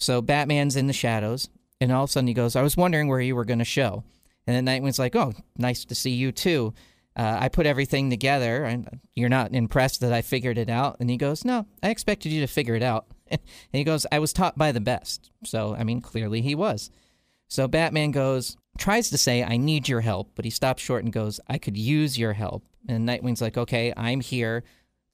So 0.03 0.21
Batman's 0.21 0.75
in 0.75 0.87
the 0.87 0.93
shadows, 0.93 1.49
and 1.79 1.91
all 1.91 2.03
of 2.03 2.09
a 2.09 2.11
sudden 2.11 2.27
he 2.27 2.33
goes, 2.33 2.55
I 2.55 2.61
was 2.61 2.75
wondering 2.75 3.07
where 3.07 3.21
you 3.21 3.35
were 3.35 3.45
going 3.45 3.59
to 3.59 3.65
show. 3.65 4.03
And 4.45 4.55
then 4.55 4.65
Nightwing's 4.65 4.99
like, 4.99 5.15
Oh, 5.15 5.33
nice 5.57 5.85
to 5.85 5.95
see 5.95 6.11
you 6.11 6.31
too. 6.31 6.73
Uh, 7.15 7.37
I 7.41 7.47
put 7.47 7.65
everything 7.65 8.09
together, 8.09 8.65
and 8.65 8.99
you're 9.15 9.29
not 9.29 9.53
impressed 9.53 10.01
that 10.01 10.11
I 10.11 10.21
figured 10.21 10.57
it 10.57 10.69
out. 10.69 10.97
And 10.99 11.09
he 11.09 11.15
goes, 11.15 11.45
No, 11.45 11.67
I 11.81 11.89
expected 11.89 12.31
you 12.31 12.41
to 12.41 12.47
figure 12.47 12.75
it 12.75 12.83
out. 12.83 13.07
and 13.31 13.39
he 13.71 13.85
goes, 13.85 14.05
I 14.11 14.19
was 14.19 14.33
taught 14.33 14.57
by 14.57 14.73
the 14.73 14.81
best. 14.81 15.31
So, 15.45 15.75
I 15.75 15.83
mean, 15.83 16.01
clearly 16.01 16.41
he 16.41 16.53
was. 16.53 16.91
So 17.47 17.67
Batman 17.67 18.11
goes, 18.11 18.57
tries 18.77 19.09
to 19.11 19.17
say, 19.17 19.43
I 19.43 19.57
need 19.57 19.87
your 19.87 20.01
help, 20.01 20.31
but 20.35 20.43
he 20.43 20.51
stops 20.51 20.81
short 20.81 21.03
and 21.03 21.13
goes, 21.13 21.39
I 21.47 21.57
could 21.57 21.77
use 21.77 22.17
your 22.17 22.33
help. 22.33 22.65
And 22.89 23.07
Nightwing's 23.07 23.41
like, 23.41 23.57
Okay, 23.57 23.93
I'm 23.95 24.19
here 24.19 24.63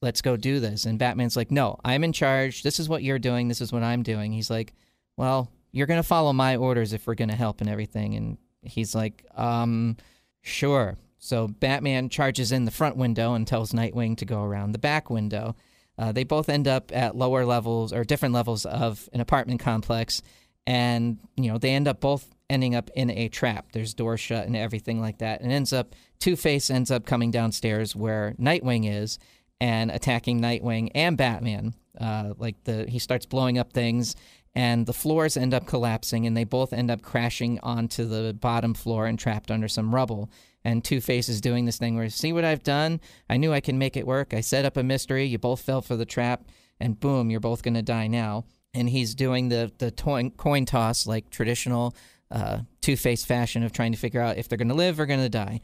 let's 0.01 0.22
go 0.22 0.38
do 0.38 0.60
this. 0.60 0.86
And 0.86 1.00
Batman's 1.00 1.36
like, 1.36 1.51
no, 1.51 1.77
I'm 1.84 2.03
in 2.03 2.13
charge. 2.13 2.63
This 2.63 2.79
is 2.79 2.88
what 2.88 3.03
you're 3.03 3.20
doing. 3.20 3.48
This 3.48 3.62
is 3.62 3.72
what 3.72 3.84
I'm 3.84 4.03
doing. 4.03 4.32
He's 4.32 4.50
like, 4.50 4.74
well, 5.18 5.51
you're 5.72 5.88
going 5.88 6.01
to 6.01 6.08
follow 6.08 6.34
my 6.34 6.56
orders 6.56 6.94
if 6.94 7.06
we're 7.06 7.15
going 7.15 7.29
to 7.29 7.36
help 7.36 7.62
and 7.62 7.70
everything. 7.70 8.15
And 8.15 8.38
he's 8.62 8.96
like, 8.96 9.25
um, 9.36 9.98
sure. 10.41 10.98
So 11.18 11.48
Batman 11.48 12.10
charges 12.10 12.51
in 12.51 12.65
the 12.65 12.72
front 12.72 12.96
window 12.96 13.34
and 13.34 13.46
tells 13.46 13.74
Nightwing 13.74 14.18
to 14.18 14.25
go 14.25 14.41
around 14.41 14.72
the 14.72 14.79
back 14.79 15.10
window. 15.10 15.56
Uh, 15.98 16.13
they 16.13 16.24
both 16.24 16.48
end 16.48 16.68
up 16.68 16.91
at 16.96 17.18
lower 17.18 17.46
levels 17.46 17.91
or 17.91 18.06
different 18.06 18.34
levels 18.34 18.65
of 18.65 19.10
an 19.12 19.20
apartment 19.20 19.60
complex. 19.60 20.22
And, 20.65 21.18
you 21.36 21.51
know, 21.51 21.58
they 21.58 21.72
end 21.72 21.89
up 21.89 22.00
both 22.00 22.34
ending 22.50 22.74
up 22.74 22.89
in 22.96 23.10
a 23.12 23.27
trap. 23.27 23.74
There's 23.74 23.94
doors 23.94 24.22
shut 24.22 24.48
and 24.48 24.56
everything 24.56 25.01
like 25.01 25.18
that. 25.20 25.41
And 25.41 25.51
ends 25.51 25.74
up, 25.74 25.94
Two 26.20 26.38
Face 26.38 26.70
ends 26.70 26.89
up 26.89 27.06
coming 27.06 27.32
downstairs 27.32 27.96
where 27.96 28.34
Nightwing 28.39 28.89
is 28.89 29.20
and 29.62 29.92
attacking 29.92 30.39
Nightwing 30.39 30.89
and 30.96 31.18
Batman. 31.18 31.74
Uh, 32.00 32.34
like 32.38 32.63
the 32.63 32.86
he 32.88 33.00
starts 33.00 33.25
blowing 33.25 33.58
up 33.58 33.74
things, 33.74 34.16
and 34.56 34.86
the 34.86 34.94
floors 34.94 35.36
end 35.36 35.54
up 35.54 35.66
collapsing, 35.66 36.25
and 36.25 36.36
they 36.36 36.44
both 36.44 36.74
end 36.74 36.89
up 36.89 37.01
crashing 37.01 37.60
onto 37.62 38.06
the 38.06 38.34
bottom 38.34 38.74
floor 38.74 39.06
and 39.06 39.20
trapped 39.20 39.51
under 39.51 39.68
some 39.68 39.94
rubble. 39.94 40.30
And 40.63 40.84
Two 40.84 41.01
Face 41.01 41.30
is 41.30 41.42
doing 41.42 41.66
this 41.66 41.78
thing 41.78 41.96
where, 41.96 42.10
see 42.10 42.34
what 42.34 42.44
I've 42.44 42.63
done? 42.63 43.00
I 43.30 43.38
knew 43.38 43.54
I 43.54 43.62
can 43.62 43.78
make 43.78 43.96
it 43.96 44.08
work. 44.08 44.34
I 44.34 44.42
set 44.42 44.66
up 44.66 44.75
a 44.75 44.84
mystery. 44.84 45.25
You 45.25 45.38
both 45.38 45.62
fell 45.62 45.82
for 45.82 45.96
the 45.96 46.06
trap, 46.06 46.46
and 46.80 47.00
boom, 47.00 47.30
you're 47.30 47.39
both 47.39 47.63
gonna 47.63 47.82
die 47.82 48.08
now. 48.08 48.46
And 48.74 48.89
he's 48.89 49.16
doing 49.16 49.50
the 49.50 49.72
the 49.78 49.92
coin 50.38 50.66
toss 50.66 51.08
like 51.08 51.30
traditional 51.30 51.96
uh, 52.32 52.60
Two 52.82 52.96
Face 52.96 53.25
fashion 53.25 53.63
of 53.63 53.74
trying 53.74 53.92
to 53.92 53.98
figure 53.98 54.22
out 54.22 54.38
if 54.38 54.48
they're 54.48 54.58
gonna 54.58 54.74
live 54.74 55.00
or 55.00 55.06
gonna 55.06 55.30
die. 55.30 55.62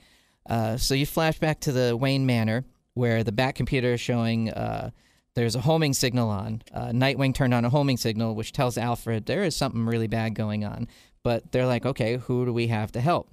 Uh, 0.48 0.78
so 0.78 0.94
you 0.94 1.06
flash 1.06 1.40
back 1.40 1.60
to 1.62 1.72
the 1.72 1.96
Wayne 1.96 2.25
Manor 2.25 2.66
where 2.96 3.24
the 3.24 3.32
Bat 3.32 3.56
computer 3.56 3.94
is 3.94 4.02
showing 4.02 4.50
uh, 4.50 4.90
there's 5.36 5.56
a 5.56 5.62
homing 5.62 5.94
signal 5.94 6.30
on. 6.30 6.64
Uh, 6.74 6.88
Nightwing 6.88 7.36
turned 7.36 7.54
on 7.54 7.66
a 7.66 7.70
homing 7.70 7.98
signal, 7.98 8.36
which 8.36 8.52
tells 8.52 8.78
Alfred 8.78 9.25
there 9.25 9.44
is 9.44 9.56
something 9.56 9.86
really 9.86 10.08
bad 10.08 10.34
going 10.34 10.66
on. 10.66 10.88
But 11.24 11.52
they're 11.52 11.68
like, 11.68 11.86
okay, 11.86 12.18
who 12.18 12.46
do 12.46 12.54
we 12.54 12.68
have 12.68 12.92
to 12.94 13.02
help? 13.02 13.30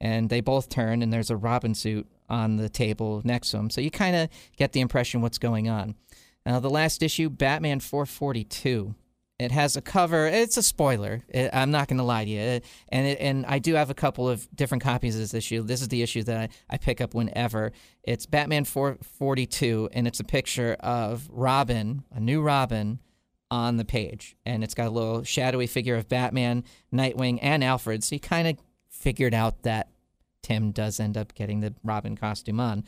And 0.00 0.30
they 0.30 0.40
both 0.40 0.68
turn, 0.68 1.02
and 1.02 1.12
there's 1.12 1.30
a 1.30 1.36
Robin 1.36 1.74
suit 1.74 2.08
on 2.28 2.56
the 2.56 2.68
table 2.68 3.20
next 3.24 3.50
to 3.50 3.58
him. 3.58 3.70
So 3.70 3.80
you 3.80 3.90
kind 3.90 4.16
of 4.16 4.28
get 4.56 4.72
the 4.72 4.80
impression 4.80 5.20
what's 5.20 5.38
going 5.38 5.68
on. 5.68 5.94
Now, 6.46 6.58
the 6.58 6.70
last 6.70 7.02
issue, 7.02 7.28
Batman 7.28 7.80
442. 7.80 8.94
It 9.42 9.50
has 9.50 9.76
a 9.76 9.82
cover. 9.82 10.26
It's 10.26 10.56
a 10.56 10.62
spoiler. 10.62 11.22
It, 11.28 11.50
I'm 11.52 11.72
not 11.72 11.88
going 11.88 11.98
to 11.98 12.04
lie 12.04 12.24
to 12.24 12.30
you. 12.30 12.38
And 12.38 13.06
it, 13.06 13.18
and 13.20 13.44
I 13.46 13.58
do 13.58 13.74
have 13.74 13.90
a 13.90 13.94
couple 13.94 14.28
of 14.28 14.48
different 14.54 14.84
copies 14.84 15.16
of 15.16 15.20
this 15.20 15.34
issue. 15.34 15.62
This 15.62 15.82
is 15.82 15.88
the 15.88 16.02
issue 16.02 16.22
that 16.24 16.36
I, 16.38 16.48
I 16.74 16.76
pick 16.78 17.00
up 17.00 17.12
whenever. 17.12 17.72
It's 18.04 18.24
Batman 18.24 18.64
442, 18.64 19.90
and 19.92 20.06
it's 20.06 20.20
a 20.20 20.24
picture 20.24 20.74
of 20.80 21.28
Robin, 21.28 22.04
a 22.12 22.20
new 22.20 22.40
Robin, 22.40 23.00
on 23.50 23.78
the 23.78 23.84
page. 23.84 24.36
And 24.46 24.62
it's 24.62 24.74
got 24.74 24.86
a 24.86 24.90
little 24.90 25.24
shadowy 25.24 25.66
figure 25.66 25.96
of 25.96 26.08
Batman, 26.08 26.62
Nightwing, 26.94 27.40
and 27.42 27.64
Alfred. 27.64 28.04
So 28.04 28.14
you 28.14 28.20
kind 28.20 28.46
of 28.46 28.56
figured 28.88 29.34
out 29.34 29.64
that 29.64 29.88
Tim 30.42 30.70
does 30.70 31.00
end 31.00 31.16
up 31.16 31.34
getting 31.34 31.60
the 31.60 31.74
Robin 31.82 32.16
costume 32.16 32.60
on. 32.60 32.84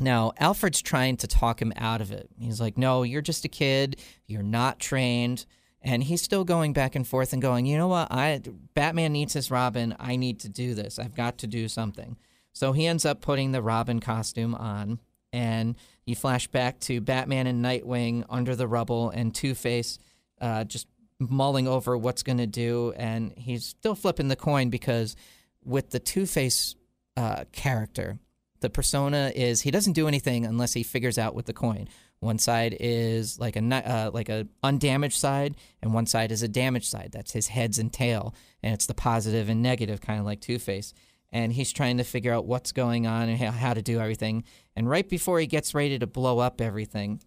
Now, 0.00 0.32
Alfred's 0.38 0.80
trying 0.80 1.16
to 1.18 1.26
talk 1.26 1.60
him 1.60 1.72
out 1.76 2.00
of 2.00 2.12
it. 2.12 2.28
He's 2.38 2.60
like, 2.60 2.78
No, 2.78 3.02
you're 3.02 3.20
just 3.20 3.44
a 3.44 3.48
kid. 3.48 4.00
You're 4.26 4.42
not 4.42 4.78
trained 4.78 5.44
and 5.88 6.04
he's 6.04 6.20
still 6.20 6.44
going 6.44 6.74
back 6.74 6.94
and 6.94 7.06
forth 7.06 7.32
and 7.32 7.40
going, 7.40 7.64
you 7.64 7.78
know 7.78 7.88
what? 7.88 8.08
I 8.10 8.42
Batman 8.74 9.12
needs 9.12 9.32
his 9.32 9.50
Robin. 9.50 9.96
I 9.98 10.16
need 10.16 10.40
to 10.40 10.48
do 10.48 10.74
this. 10.74 10.98
I've 10.98 11.14
got 11.14 11.38
to 11.38 11.46
do 11.46 11.66
something. 11.66 12.18
So 12.52 12.72
he 12.72 12.86
ends 12.86 13.06
up 13.06 13.22
putting 13.22 13.52
the 13.52 13.62
Robin 13.62 13.98
costume 13.98 14.54
on, 14.54 14.98
and 15.32 15.76
you 16.04 16.14
flash 16.14 16.46
back 16.46 16.78
to 16.80 17.00
Batman 17.00 17.46
and 17.46 17.64
Nightwing 17.64 18.24
under 18.28 18.54
the 18.54 18.68
rubble, 18.68 19.08
and 19.10 19.34
Two 19.34 19.54
Face 19.54 19.98
uh, 20.42 20.64
just 20.64 20.88
mulling 21.18 21.66
over 21.66 21.96
what's 21.96 22.22
going 22.22 22.38
to 22.38 22.46
do, 22.46 22.92
and 22.96 23.32
he's 23.38 23.64
still 23.64 23.94
flipping 23.94 24.28
the 24.28 24.36
coin 24.36 24.68
because 24.68 25.16
with 25.64 25.90
the 25.90 26.00
Two 26.00 26.26
Face 26.26 26.74
uh, 27.16 27.44
character, 27.52 28.18
the 28.60 28.68
persona 28.68 29.32
is 29.34 29.62
he 29.62 29.70
doesn't 29.70 29.94
do 29.94 30.06
anything 30.06 30.44
unless 30.44 30.74
he 30.74 30.82
figures 30.82 31.16
out 31.16 31.34
with 31.34 31.46
the 31.46 31.54
coin. 31.54 31.88
One 32.20 32.38
side 32.38 32.76
is 32.80 33.38
like 33.38 33.56
a 33.56 33.60
uh, 33.60 34.10
like 34.12 34.28
a 34.28 34.48
undamaged 34.62 35.18
side, 35.18 35.56
and 35.80 35.94
one 35.94 36.06
side 36.06 36.32
is 36.32 36.42
a 36.42 36.48
damaged 36.48 36.86
side. 36.86 37.10
That's 37.12 37.32
his 37.32 37.48
heads 37.48 37.78
and 37.78 37.92
tail, 37.92 38.34
and 38.62 38.74
it's 38.74 38.86
the 38.86 38.94
positive 38.94 39.48
and 39.48 39.62
negative, 39.62 40.00
kind 40.00 40.18
of 40.18 40.26
like 40.26 40.40
Two 40.40 40.58
Face. 40.58 40.94
And 41.30 41.52
he's 41.52 41.72
trying 41.72 41.98
to 41.98 42.04
figure 42.04 42.32
out 42.32 42.46
what's 42.46 42.72
going 42.72 43.06
on 43.06 43.28
and 43.28 43.38
how 43.38 43.74
to 43.74 43.82
do 43.82 44.00
everything. 44.00 44.44
And 44.74 44.88
right 44.88 45.06
before 45.08 45.38
he 45.38 45.46
gets 45.46 45.74
ready 45.74 45.98
to 45.98 46.06
blow 46.06 46.38
up 46.38 46.60
everything, 46.60 47.20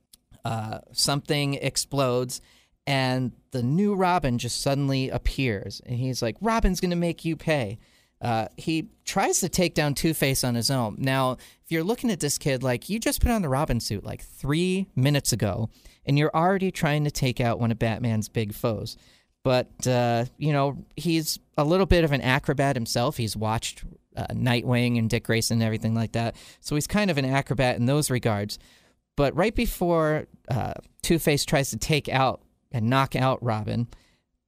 uh, 0.44 0.80
something 0.92 1.54
explodes, 1.54 2.42
and 2.86 3.32
the 3.52 3.64
new 3.64 3.94
Robin 3.96 4.40
just 4.40 4.62
suddenly 4.62 5.10
appears. 5.10 5.82
And 5.86 5.98
he's 5.98 6.22
like, 6.22 6.36
"Robin's 6.42 6.82
gonna 6.82 6.96
make 6.96 7.24
you 7.24 7.38
pay." 7.38 7.78
Uh, 8.22 8.48
he 8.56 8.88
tries 9.04 9.40
to 9.40 9.50
take 9.50 9.74
down 9.74 9.96
Two 9.96 10.14
Face 10.14 10.44
on 10.44 10.56
his 10.56 10.70
own. 10.70 10.96
Now, 11.00 11.34
if 11.34 11.72
you're 11.72 11.84
looking 11.84 12.12
at 12.12 12.20
this 12.20 12.38
kid, 12.38 12.62
like 12.62 12.88
you 12.88 13.00
just 13.00 13.22
put 13.22 13.32
on 13.32 13.42
the 13.42 13.50
Robin 13.50 13.80
suit 13.80 14.04
like 14.04 14.22
three 14.24 14.88
minutes 14.96 15.34
ago, 15.34 15.70
and 16.06 16.18
you're 16.18 16.32
already 16.36 16.72
trying 16.72 17.04
to 17.06 17.12
take 17.12 17.42
out 17.42 17.60
one 17.60 17.72
of 17.72 17.80
Batman's 17.80 18.30
big 18.30 18.54
foes. 18.54 18.96
But 19.44 19.88
uh, 19.88 20.26
you 20.38 20.54
know 20.54 20.86
he's 20.96 21.40
a 21.58 21.64
little 21.64 21.88
bit 21.88 22.04
of 22.04 22.12
an 22.12 22.22
acrobat 22.22 22.76
himself. 22.76 23.18
He's 23.18 23.36
watched 23.36 23.84
uh, 24.16 24.28
Nightwing 24.28 25.00
and 25.00 25.10
Dick 25.10 25.24
Grayson 25.24 25.56
and 25.56 25.64
everything 25.64 25.96
like 25.96 26.12
that, 26.12 26.36
so 26.60 26.76
he's 26.76 26.88
kind 26.88 27.10
of 27.10 27.18
an 27.18 27.26
acrobat 27.26 27.78
in 27.78 27.88
those 27.88 28.12
regards. 28.12 28.60
But 29.16 29.36
right 29.36 29.56
before 29.56 30.28
uh, 30.48 30.74
Two 31.02 31.18
Face 31.18 31.44
tries 31.44 31.72
to 31.72 31.78
take 31.78 32.08
out 32.08 32.42
and 32.72 32.88
knock 32.88 33.16
out 33.16 33.44
Robin, 33.44 33.88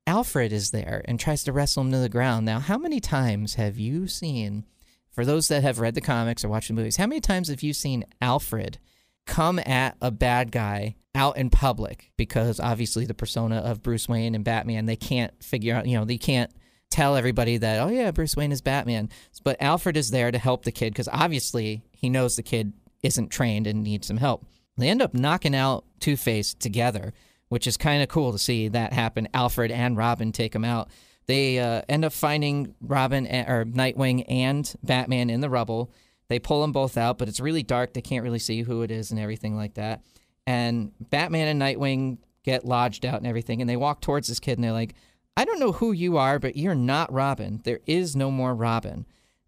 Alfred 0.06 0.52
is 0.52 0.72
there 0.72 1.04
and 1.06 1.20
tries 1.20 1.44
to 1.44 1.54
wrestle 1.54 1.84
him 1.84 1.92
to 1.92 1.98
the 1.98 2.10
ground. 2.10 2.46
Now, 2.46 2.60
how 2.60 2.78
many 2.78 3.00
times 3.00 3.56
have 3.56 3.78
you 3.78 4.08
seen, 4.08 4.66
for 5.12 5.26
those 5.26 5.48
that 5.48 5.64
have 5.64 5.80
read 5.80 5.96
the 5.96 6.02
comics 6.02 6.44
or 6.44 6.50
watched 6.50 6.68
the 6.68 6.74
movies, 6.74 6.98
how 6.98 7.08
many 7.08 7.22
times 7.22 7.48
have 7.48 7.64
you 7.64 7.74
seen 7.74 8.06
Alfred 8.22 8.80
come 9.26 9.60
at 9.60 9.96
a 10.02 10.12
bad 10.12 10.52
guy 10.52 10.96
out 11.16 11.38
in 11.38 11.50
public? 11.50 12.12
Because 12.18 12.60
obviously, 12.60 13.06
the 13.06 13.14
persona 13.14 13.58
of 13.58 13.82
Bruce 13.82 14.10
Wayne 14.10 14.36
and 14.36 14.44
Batman, 14.44 14.86
they 14.86 14.96
can't 14.96 15.32
figure 15.42 15.76
out, 15.76 15.88
you 15.88 15.98
know, 15.98 16.06
they 16.06 16.18
can't 16.18 16.52
tell 16.90 17.16
everybody 17.16 17.58
that, 17.58 17.80
oh, 17.80 17.88
yeah, 17.90 18.12
Bruce 18.12 18.36
Wayne 18.36 18.52
is 18.52 18.62
Batman. 18.62 19.10
But 19.44 19.62
Alfred 19.62 19.98
is 19.98 20.12
there 20.12 20.32
to 20.32 20.38
help 20.38 20.64
the 20.64 20.72
kid 20.72 20.94
because 20.94 21.10
obviously 21.12 21.82
he 21.92 22.10
knows 22.10 22.36
the 22.36 22.44
kid 22.44 22.74
isn't 23.02 23.30
trained 23.30 23.68
and 23.68 23.84
needs 23.84 24.08
some 24.08 24.18
help. 24.18 24.46
They 24.78 24.90
end 24.90 25.02
up 25.02 25.14
knocking 25.14 25.56
out 25.56 25.86
Two 26.00 26.18
Face 26.18 26.54
together 26.54 27.14
which 27.54 27.68
is 27.68 27.78
kind 27.78 28.02
of 28.02 28.10
cool 28.10 28.32
to 28.32 28.40
see 28.40 28.68
that 28.68 28.94
happen. 28.94 29.28
Alfred 29.32 29.70
and 29.70 29.96
Robin 29.96 30.32
take 30.32 30.56
him 30.56 30.66
out. 30.66 30.90
They 31.28 31.60
uh, 31.60 31.84
end 31.88 32.04
up 32.04 32.12
finding 32.12 32.74
Robin 32.82 33.28
or 33.28 33.64
Nightwing 33.64 34.26
and 34.28 34.74
Batman 34.82 35.30
in 35.30 35.40
the 35.40 35.52
rubble. 35.52 35.92
They 36.30 36.40
pull 36.40 36.62
them 36.62 36.72
both 36.72 36.98
out, 36.98 37.20
but 37.20 37.30
it's 37.30 37.40
really 37.40 37.62
dark. 37.62 37.94
They 37.94 38.02
can't 38.02 38.24
really 38.24 38.40
see 38.40 38.64
who 38.64 38.82
it 38.82 38.90
is 38.90 39.12
and 39.12 39.20
everything 39.20 39.56
like 39.56 39.76
that. 39.76 40.02
And 40.48 40.94
Batman 41.12 41.48
and 41.48 41.62
Nightwing 41.62 42.18
get 42.44 42.66
lodged 42.66 43.06
out 43.06 43.20
and 43.20 43.28
everything, 43.28 43.62
and 43.62 43.70
they 43.70 43.78
walk 43.78 44.02
towards 44.02 44.30
this 44.30 44.40
kid 44.40 44.58
and 44.58 44.64
they're 44.64 44.72
like, 44.72 44.96
I 45.38 45.46
don't 45.46 45.60
know 45.60 45.74
who 45.74 45.92
you 45.92 46.18
are, 46.18 46.40
but 46.40 46.58
you're 46.58 46.74
not 46.74 47.14
Robin. 47.14 47.62
There 47.64 47.82
is 47.86 48.16
no 48.16 48.32
more 48.32 48.56
Robin. 48.56 49.06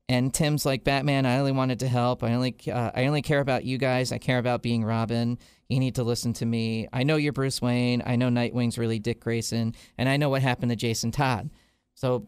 And 0.08 0.32
Tim's 0.34 0.66
like, 0.66 0.84
Batman, 0.84 1.26
I 1.26 1.40
only 1.40 1.52
wanted 1.52 1.80
to 1.80 1.88
help. 1.88 2.24
I 2.24 2.34
only, 2.34 2.56
uh, 2.72 2.92
I 2.94 3.08
only 3.08 3.24
care 3.24 3.40
about 3.40 3.64
you 3.66 3.78
guys. 3.80 4.12
I 4.12 4.20
care 4.20 4.38
about 4.38 4.62
being 4.62 4.84
Robin. 4.84 5.40
You 5.68 5.80
need 5.80 5.96
to 5.96 6.04
listen 6.04 6.34
to 6.34 6.46
me. 6.46 6.88
I 6.94 7.02
know 7.04 7.16
you're 7.16 7.34
Bruce 7.34 7.60
Wayne. 7.60 8.04
I 8.06 8.16
know 8.16 8.30
Nightwing's 8.30 8.78
really 8.78 9.00
Dick 9.00 9.20
Grayson, 9.20 9.74
and 9.98 10.08
I 10.08 10.18
know 10.18 10.30
what 10.30 10.44
happened 10.44 10.70
to 10.70 10.76
Jason 10.76 11.10
Todd. 11.10 11.50
So 11.96 12.28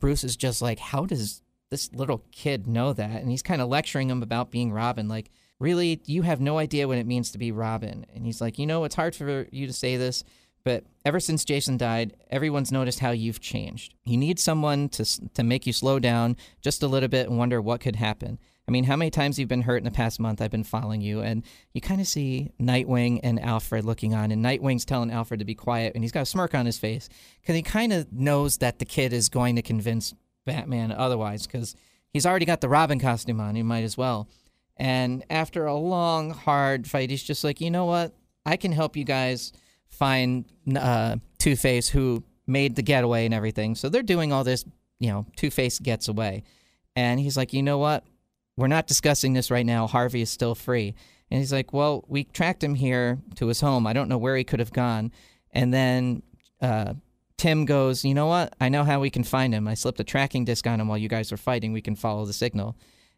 Bruce 0.00 0.24
is 0.24 0.36
just 0.36 0.60
like, 0.60 0.80
how 0.80 1.06
does 1.06 1.40
this 1.70 1.92
little 1.92 2.24
kid 2.32 2.66
know 2.66 2.92
that? 2.92 3.20
And 3.20 3.30
he's 3.30 3.42
kind 3.42 3.62
of 3.62 3.68
lecturing 3.68 4.10
him 4.10 4.22
about 4.22 4.50
being 4.50 4.72
Robin. 4.72 5.06
Like, 5.06 5.30
really, 5.60 6.02
you 6.06 6.22
have 6.22 6.40
no 6.40 6.58
idea 6.58 6.88
what 6.88 6.98
it 6.98 7.06
means 7.06 7.30
to 7.30 7.38
be 7.38 7.52
Robin. 7.52 8.04
And 8.12 8.26
he's 8.26 8.40
like, 8.40 8.58
you 8.58 8.66
know, 8.66 8.82
it's 8.82 8.96
hard 8.96 9.14
for 9.14 9.46
you 9.52 9.68
to 9.68 9.72
say 9.72 9.96
this, 9.96 10.24
but 10.64 10.84
ever 11.04 11.20
since 11.20 11.44
Jason 11.44 11.76
died, 11.76 12.16
everyone's 12.30 12.72
noticed 12.72 13.00
how 13.00 13.10
you've 13.10 13.40
changed. 13.40 13.94
You 14.04 14.16
need 14.16 14.38
someone 14.38 14.88
to 14.90 15.04
to 15.34 15.42
make 15.42 15.66
you 15.66 15.72
slow 15.72 15.98
down 15.98 16.36
just 16.62 16.82
a 16.82 16.88
little 16.88 17.08
bit 17.08 17.28
and 17.28 17.38
wonder 17.38 17.60
what 17.60 17.80
could 17.80 17.96
happen. 17.96 18.38
I 18.66 18.70
mean, 18.70 18.84
how 18.84 18.96
many 18.96 19.10
times 19.10 19.38
you've 19.38 19.48
been 19.48 19.62
hurt 19.62 19.76
in 19.76 19.84
the 19.84 19.90
past 19.90 20.18
month? 20.18 20.40
I've 20.40 20.50
been 20.50 20.64
following 20.64 21.02
you, 21.02 21.20
and 21.20 21.44
you 21.74 21.82
kind 21.82 22.00
of 22.00 22.06
see 22.06 22.50
Nightwing 22.58 23.20
and 23.22 23.38
Alfred 23.38 23.84
looking 23.84 24.14
on, 24.14 24.32
and 24.32 24.42
Nightwing's 24.42 24.86
telling 24.86 25.10
Alfred 25.10 25.40
to 25.40 25.44
be 25.44 25.54
quiet, 25.54 25.94
and 25.94 26.02
he's 26.02 26.12
got 26.12 26.22
a 26.22 26.26
smirk 26.26 26.54
on 26.54 26.64
his 26.64 26.78
face 26.78 27.10
because 27.42 27.54
he 27.54 27.62
kind 27.62 27.92
of 27.92 28.10
knows 28.10 28.58
that 28.58 28.78
the 28.78 28.86
kid 28.86 29.12
is 29.12 29.28
going 29.28 29.56
to 29.56 29.62
convince 29.62 30.14
Batman 30.46 30.92
otherwise 30.92 31.46
because 31.46 31.76
he's 32.10 32.24
already 32.24 32.46
got 32.46 32.62
the 32.62 32.68
Robin 32.70 32.98
costume 32.98 33.40
on. 33.40 33.54
He 33.54 33.62
might 33.62 33.84
as 33.84 33.98
well. 33.98 34.28
And 34.78 35.24
after 35.28 35.66
a 35.66 35.76
long, 35.76 36.30
hard 36.30 36.88
fight, 36.88 37.10
he's 37.10 37.22
just 37.22 37.44
like, 37.44 37.60
you 37.60 37.70
know 37.70 37.84
what? 37.84 38.14
I 38.46 38.56
can 38.56 38.72
help 38.72 38.96
you 38.96 39.04
guys 39.04 39.52
find 39.94 40.44
uh, 40.76 41.16
Two 41.38 41.56
Face 41.56 41.88
who 41.88 42.22
made 42.46 42.76
the 42.76 42.82
getaway 42.82 43.24
and 43.24 43.34
everything. 43.34 43.74
So 43.74 43.88
they're 43.88 44.02
doing 44.02 44.32
all 44.32 44.44
this, 44.44 44.64
you 44.98 45.08
know, 45.08 45.26
Two 45.36 45.50
Face 45.50 45.78
gets 45.78 46.08
away. 46.08 46.42
And 46.96 47.18
he's 47.18 47.36
like, 47.36 47.52
you 47.52 47.62
know 47.62 47.78
what? 47.78 48.04
We're 48.56 48.68
not 48.68 48.86
discussing 48.86 49.32
this 49.32 49.50
right 49.50 49.66
now. 49.66 49.86
Harvey 49.86 50.20
is 50.20 50.30
still 50.30 50.54
free. 50.54 50.94
And 51.30 51.40
he's 51.40 51.52
like, 51.52 51.72
well, 51.72 52.04
we 52.06 52.24
tracked 52.24 52.62
him 52.62 52.74
here 52.74 53.18
to 53.36 53.48
his 53.48 53.60
home. 53.60 53.86
I 53.86 53.92
don't 53.92 54.08
know 54.08 54.18
where 54.18 54.36
he 54.36 54.44
could 54.44 54.60
have 54.60 54.72
gone. 54.72 55.10
And 55.50 55.74
then 55.74 56.22
uh, 56.60 56.94
Tim 57.36 57.64
goes, 57.64 58.04
you 58.04 58.14
know 58.14 58.26
what? 58.26 58.54
I 58.60 58.68
know 58.68 58.84
how 58.84 59.00
we 59.00 59.10
can 59.10 59.24
find 59.24 59.52
him. 59.52 59.66
I 59.66 59.74
slipped 59.74 59.98
a 60.00 60.04
tracking 60.04 60.44
disc 60.44 60.66
on 60.66 60.80
him 60.80 60.86
while 60.86 60.98
you 60.98 61.08
guys 61.08 61.30
were 61.30 61.36
fighting. 61.36 61.72
We 61.72 61.80
can 61.80 61.96
follow 61.96 62.24
the 62.24 62.32
signal. 62.32 62.76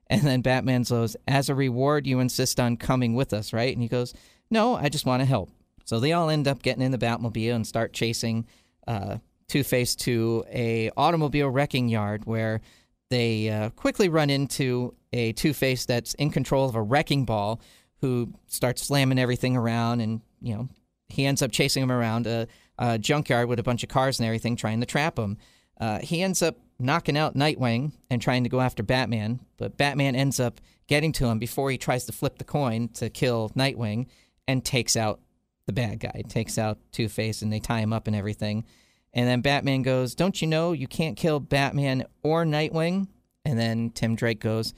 And 0.08 0.22
then 0.22 0.40
Batman 0.40 0.84
goes, 0.84 1.16
as 1.26 1.48
a 1.48 1.54
reward, 1.54 2.06
you 2.06 2.20
insist 2.20 2.60
on 2.60 2.76
coming 2.76 3.14
with 3.14 3.32
us, 3.32 3.52
right? 3.52 3.74
And 3.74 3.82
he 3.82 3.88
goes, 3.88 4.14
no, 4.50 4.76
I 4.76 4.88
just 4.88 5.04
want 5.04 5.20
to 5.20 5.26
help. 5.26 5.50
So 5.86 6.00
they 6.00 6.12
all 6.12 6.28
end 6.28 6.48
up 6.48 6.62
getting 6.62 6.82
in 6.82 6.90
the 6.90 6.98
Batmobile 6.98 7.54
and 7.54 7.66
start 7.66 7.92
chasing 7.92 8.46
uh, 8.86 9.18
Two 9.48 9.62
Face 9.62 9.94
to 9.96 10.44
a 10.52 10.90
automobile 10.96 11.48
wrecking 11.48 11.88
yard 11.88 12.26
where 12.26 12.60
they 13.08 13.48
uh, 13.48 13.70
quickly 13.70 14.08
run 14.08 14.28
into 14.28 14.94
a 15.12 15.32
Two 15.32 15.54
Face 15.54 15.86
that's 15.86 16.14
in 16.14 16.30
control 16.30 16.68
of 16.68 16.74
a 16.74 16.82
wrecking 16.82 17.24
ball 17.24 17.60
who 18.00 18.32
starts 18.48 18.82
slamming 18.82 19.18
everything 19.18 19.56
around, 19.56 20.00
and 20.00 20.20
you 20.42 20.54
know 20.54 20.68
he 21.08 21.24
ends 21.24 21.40
up 21.40 21.52
chasing 21.52 21.84
him 21.84 21.92
around 21.92 22.26
a, 22.26 22.48
a 22.78 22.98
junkyard 22.98 23.48
with 23.48 23.60
a 23.60 23.62
bunch 23.62 23.84
of 23.84 23.88
cars 23.88 24.18
and 24.18 24.26
everything, 24.26 24.56
trying 24.56 24.80
to 24.80 24.86
trap 24.86 25.16
him. 25.16 25.38
Uh, 25.80 26.00
he 26.00 26.20
ends 26.20 26.42
up 26.42 26.56
knocking 26.80 27.16
out 27.16 27.36
Nightwing 27.36 27.92
and 28.10 28.20
trying 28.20 28.42
to 28.42 28.50
go 28.50 28.60
after 28.60 28.82
Batman, 28.82 29.38
but 29.56 29.76
Batman 29.76 30.16
ends 30.16 30.40
up 30.40 30.60
getting 30.88 31.12
to 31.12 31.26
him 31.26 31.38
before 31.38 31.70
he 31.70 31.78
tries 31.78 32.06
to 32.06 32.12
flip 32.12 32.38
the 32.38 32.44
coin 32.44 32.88
to 32.88 33.08
kill 33.08 33.50
Nightwing 33.50 34.06
and 34.48 34.64
takes 34.64 34.96
out 34.96 35.20
the 35.66 35.72
bad 35.72 36.00
guy, 36.00 36.22
takes 36.28 36.58
out 36.58 36.78
Two 36.92 37.08
Face, 37.08 37.42
and 37.42 37.52
they 37.52 37.60
tie 37.60 37.80
him 37.80 37.92
up 37.92 38.06
and 38.06 38.16
everything. 38.16 38.64
And 39.12 39.26
then 39.26 39.40
Batman 39.40 39.82
goes, 39.82 40.14
Don't 40.14 40.40
you 40.40 40.46
know 40.46 40.72
you 40.72 40.86
can't 40.86 41.16
kill 41.16 41.40
Batman 41.40 42.04
or 42.22 42.44
Nightwing? 42.44 43.08
And 43.44 43.58
then 43.58 43.90
Tim 43.90 44.14
Drake 44.14 44.40
goes, 44.40 44.74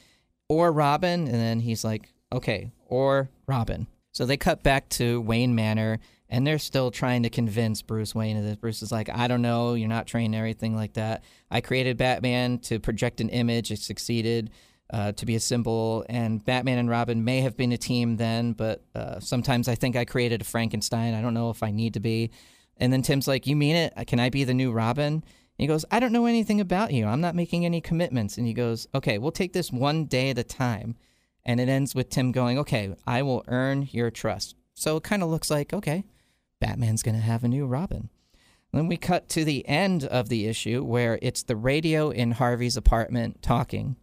Or 0.49 0.73
Robin. 0.73 1.27
And 1.27 1.35
then 1.35 1.61
he's 1.61 1.85
like, 1.85 2.13
Okay, 2.33 2.71
or 2.87 3.31
Robin. 3.47 3.87
So 4.13 4.27
they 4.27 4.37
cut 4.37 4.63
back 4.63 4.89
to 4.91 5.21
Wayne 5.21 5.55
Manor 5.55 5.99
and 6.29 6.47
they're 6.47 6.59
still 6.59 6.91
trying 6.91 7.23
to 7.23 7.31
convince 7.31 7.83
Bruce 7.83 8.15
Wayne 8.15 8.37
of 8.37 8.45
this. 8.45 8.57
Bruce 8.57 8.83
is 8.83 8.93
like, 8.93 9.09
I 9.09 9.29
don't 9.29 9.43
know, 9.43 9.75
you're 9.75 9.89
not 9.89 10.07
trained 10.07 10.35
everything 10.35 10.77
like 10.77 10.95
that. 10.95 11.25
I 11.51 11.61
created 11.61 11.97
Batman 11.97 12.59
to 12.61 12.79
project 12.79 13.21
an 13.21 13.31
image. 13.31 13.71
It 13.71 13.79
succeeded 13.79 14.51
uh, 14.91 15.13
to 15.13 15.27
be 15.27 15.35
a 15.35 15.41
symbol, 15.41 16.05
and 16.09 16.45
Batman 16.45 16.79
and 16.79 16.89
Robin 16.89 17.25
may 17.25 17.41
have 17.41 17.57
been 17.57 17.73
a 17.73 17.79
team 17.79 18.17
then, 18.17 18.53
but 18.53 18.83
uh, 18.95 19.21
sometimes 19.21 19.69
I 19.69 19.75
think 19.75 19.97
I 19.97 20.05
created 20.05 20.41
a 20.41 20.45
Frankenstein. 20.45 21.15
I 21.15 21.21
don't 21.21 21.35
know 21.35 21.51
if 21.51 21.63
I 21.63 21.71
need 21.71 21.95
to 21.95 22.01
be. 22.01 22.31
And 22.79 22.93
then 22.93 23.03
Tim's 23.03 23.29
like, 23.29 23.47
You 23.47 23.57
mean 23.57 23.77
it? 23.77 23.93
Can 24.07 24.21
I 24.21 24.31
be 24.31 24.45
the 24.45 24.55
new 24.55 24.73
Robin? 24.73 25.15
And 25.15 25.23
he 25.57 25.67
goes, 25.67 25.85
I 25.91 26.01
don't 26.01 26.13
know 26.13 26.27
anything 26.27 26.61
about 26.61 26.93
you. 26.93 27.07
I'm 27.07 27.21
not 27.21 27.35
making 27.35 27.65
any 27.65 27.81
commitments. 27.81 28.39
And 28.39 28.47
he 28.47 28.55
goes, 28.55 28.87
Okay, 28.95 29.19
we'll 29.19 29.33
take 29.33 29.53
this 29.53 29.73
one 29.73 30.05
day 30.05 30.31
at 30.31 30.39
a 30.39 30.45
time. 30.45 30.97
And 31.45 31.61
it 31.61 31.69
ends 31.69 31.95
with 31.95 32.11
Tim 32.11 32.33
going, 32.33 32.59
Okay, 32.59 32.95
I 33.07 33.23
will 33.23 33.45
earn 33.49 33.89
your 33.91 34.11
trust. 34.11 34.55
So 34.75 34.97
it 34.97 35.03
kind 35.03 35.25
of 35.25 35.29
looks 35.29 35.51
like, 35.51 35.73
okay, 35.73 36.05
Batman's 36.61 37.03
going 37.03 37.17
to 37.17 37.21
have 37.21 37.43
a 37.43 37.49
new 37.49 37.67
Robin. 37.67 38.11
Then 38.73 38.87
we 38.87 38.97
cut 38.97 39.29
to 39.31 39.45
the 39.45 39.67
end 39.67 40.05
of 40.05 40.29
the 40.29 40.47
issue 40.47 40.85
where 40.85 41.19
it's 41.21 41.43
the 41.43 41.57
radio 41.57 42.11
in 42.11 42.33
Harvey's 42.33 42.77
apartment 42.77 43.43
talking. 43.43 43.97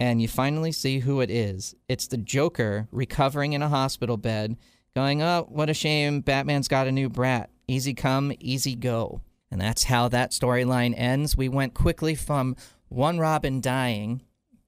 And 0.00 0.20
you 0.20 0.28
finally 0.28 0.72
see 0.72 0.98
who 1.00 1.20
it 1.20 1.30
is. 1.30 1.74
It's 1.88 2.08
the 2.08 2.16
Joker 2.16 2.88
recovering 2.90 3.52
in 3.52 3.62
a 3.62 3.68
hospital 3.68 4.16
bed, 4.16 4.56
going, 4.94 5.22
Oh, 5.22 5.46
what 5.48 5.70
a 5.70 5.74
shame. 5.74 6.20
Batman's 6.20 6.68
got 6.68 6.86
a 6.86 6.92
new 6.92 7.08
brat. 7.08 7.50
Easy 7.68 7.94
come, 7.94 8.32
easy 8.40 8.74
go. 8.74 9.22
And 9.50 9.60
that's 9.60 9.84
how 9.84 10.08
that 10.08 10.32
storyline 10.32 10.94
ends. 10.96 11.36
We 11.36 11.48
went 11.48 11.74
quickly 11.74 12.14
from 12.14 12.56
one 12.88 13.18
Robin 13.18 13.60
dying 13.60 14.22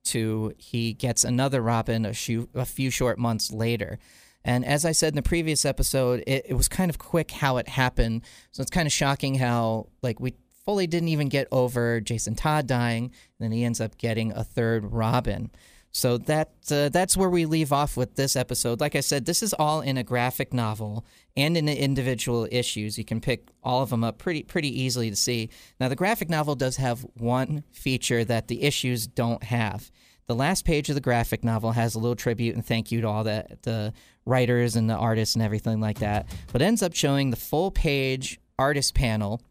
to 0.05 0.53
he 0.57 0.93
gets 0.93 1.25
another 1.25 1.61
Robin 1.61 2.05
a, 2.05 2.13
few, 2.13 2.49
a 2.55 2.65
few 2.65 2.89
short 2.89 3.19
months 3.19 3.51
later. 3.51 3.99
And 4.45 4.63
as 4.63 4.85
I 4.85 4.93
said 4.93 5.09
in 5.09 5.17
the 5.17 5.21
previous 5.21 5.65
episode, 5.65 6.23
it, 6.25 6.45
it 6.49 6.53
was 6.53 6.69
kind 6.69 6.89
of 6.89 6.97
quick 6.97 7.31
how 7.31 7.57
it 7.57 7.67
happened. 7.67 8.21
So 8.53 8.61
it's 8.61 8.71
kind 8.71 8.85
of 8.85 8.93
shocking 8.93 9.35
how, 9.35 9.87
like, 10.01 10.21
we 10.21 10.35
fully 10.67 10.85
didn't 10.85 11.07
even 11.07 11.29
get 11.29 11.47
over 11.49 12.01
Jason 12.01 12.35
Todd 12.35 12.67
dying, 12.67 13.05
and 13.05 13.11
then 13.39 13.53
he 13.53 13.63
ends 13.63 13.79
up 13.79 13.97
getting 13.97 14.33
a 14.33 14.43
third 14.43 14.91
Robin. 14.91 15.49
So 15.93 16.17
that 16.17 16.51
uh, 16.69 16.89
that's 16.89 17.15
where 17.15 17.29
we 17.29 17.45
leave 17.45 17.71
off 17.71 17.95
with 17.95 18.17
this 18.17 18.35
episode. 18.35 18.81
Like 18.81 18.93
I 18.93 18.99
said, 18.99 19.25
this 19.25 19.41
is 19.41 19.53
all 19.53 19.79
in 19.79 19.97
a 19.97 20.03
graphic 20.03 20.53
novel 20.53 21.05
and 21.37 21.55
in 21.55 21.67
the 21.67 21.81
individual 21.81 22.49
issues. 22.51 22.97
You 22.97 23.05
can 23.05 23.21
pick 23.21 23.47
all 23.63 23.81
of 23.81 23.91
them 23.91 24.03
up 24.03 24.17
pretty 24.17 24.43
pretty 24.43 24.81
easily 24.81 25.09
to 25.09 25.15
see. 25.15 25.49
Now 25.79 25.87
the 25.87 25.95
graphic 25.95 26.29
novel 26.29 26.55
does 26.55 26.75
have 26.75 27.05
one 27.15 27.63
feature 27.71 28.25
that 28.25 28.49
the 28.49 28.63
issues 28.63 29.07
don't 29.07 29.43
have. 29.43 29.89
The 30.27 30.35
last 30.35 30.65
page 30.65 30.89
of 30.89 30.95
the 30.95 31.01
graphic 31.01 31.45
novel 31.45 31.71
has 31.71 31.95
a 31.95 31.99
little 31.99 32.17
tribute 32.17 32.55
and 32.55 32.65
thank 32.65 32.91
you 32.91 32.99
to 32.99 33.07
all 33.07 33.23
the 33.23 33.45
the 33.61 33.93
writers 34.25 34.75
and 34.75 34.89
the 34.89 34.95
artists 34.95 35.33
and 35.33 35.41
everything 35.41 35.79
like 35.79 35.99
that. 35.99 36.27
But 36.51 36.61
ends 36.61 36.83
up 36.83 36.93
showing 36.93 37.29
the 37.29 37.37
full 37.37 37.71
page 37.71 38.37
artist 38.59 38.93
panel 38.93 39.41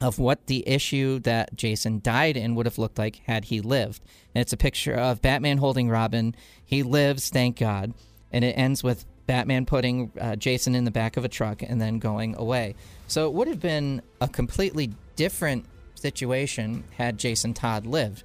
of 0.00 0.18
what 0.18 0.46
the 0.46 0.66
issue 0.68 1.18
that 1.20 1.54
Jason 1.56 2.00
died 2.02 2.36
in 2.36 2.54
would 2.54 2.66
have 2.66 2.78
looked 2.78 2.98
like 2.98 3.20
had 3.26 3.46
he 3.46 3.60
lived. 3.60 4.02
And 4.34 4.42
it's 4.42 4.52
a 4.52 4.56
picture 4.56 4.94
of 4.94 5.22
Batman 5.22 5.58
holding 5.58 5.88
Robin. 5.88 6.34
He 6.64 6.82
lives, 6.82 7.30
thank 7.30 7.58
God. 7.58 7.92
And 8.32 8.44
it 8.44 8.52
ends 8.52 8.84
with 8.84 9.04
Batman 9.26 9.66
putting 9.66 10.12
uh, 10.20 10.36
Jason 10.36 10.74
in 10.74 10.84
the 10.84 10.90
back 10.90 11.16
of 11.16 11.24
a 11.24 11.28
truck 11.28 11.62
and 11.62 11.80
then 11.80 11.98
going 11.98 12.36
away. 12.36 12.76
So 13.08 13.26
it 13.26 13.32
would 13.32 13.48
have 13.48 13.60
been 13.60 14.02
a 14.20 14.28
completely 14.28 14.92
different 15.16 15.66
situation 15.94 16.84
had 16.96 17.18
Jason 17.18 17.52
Todd 17.52 17.84
lived. 17.84 18.22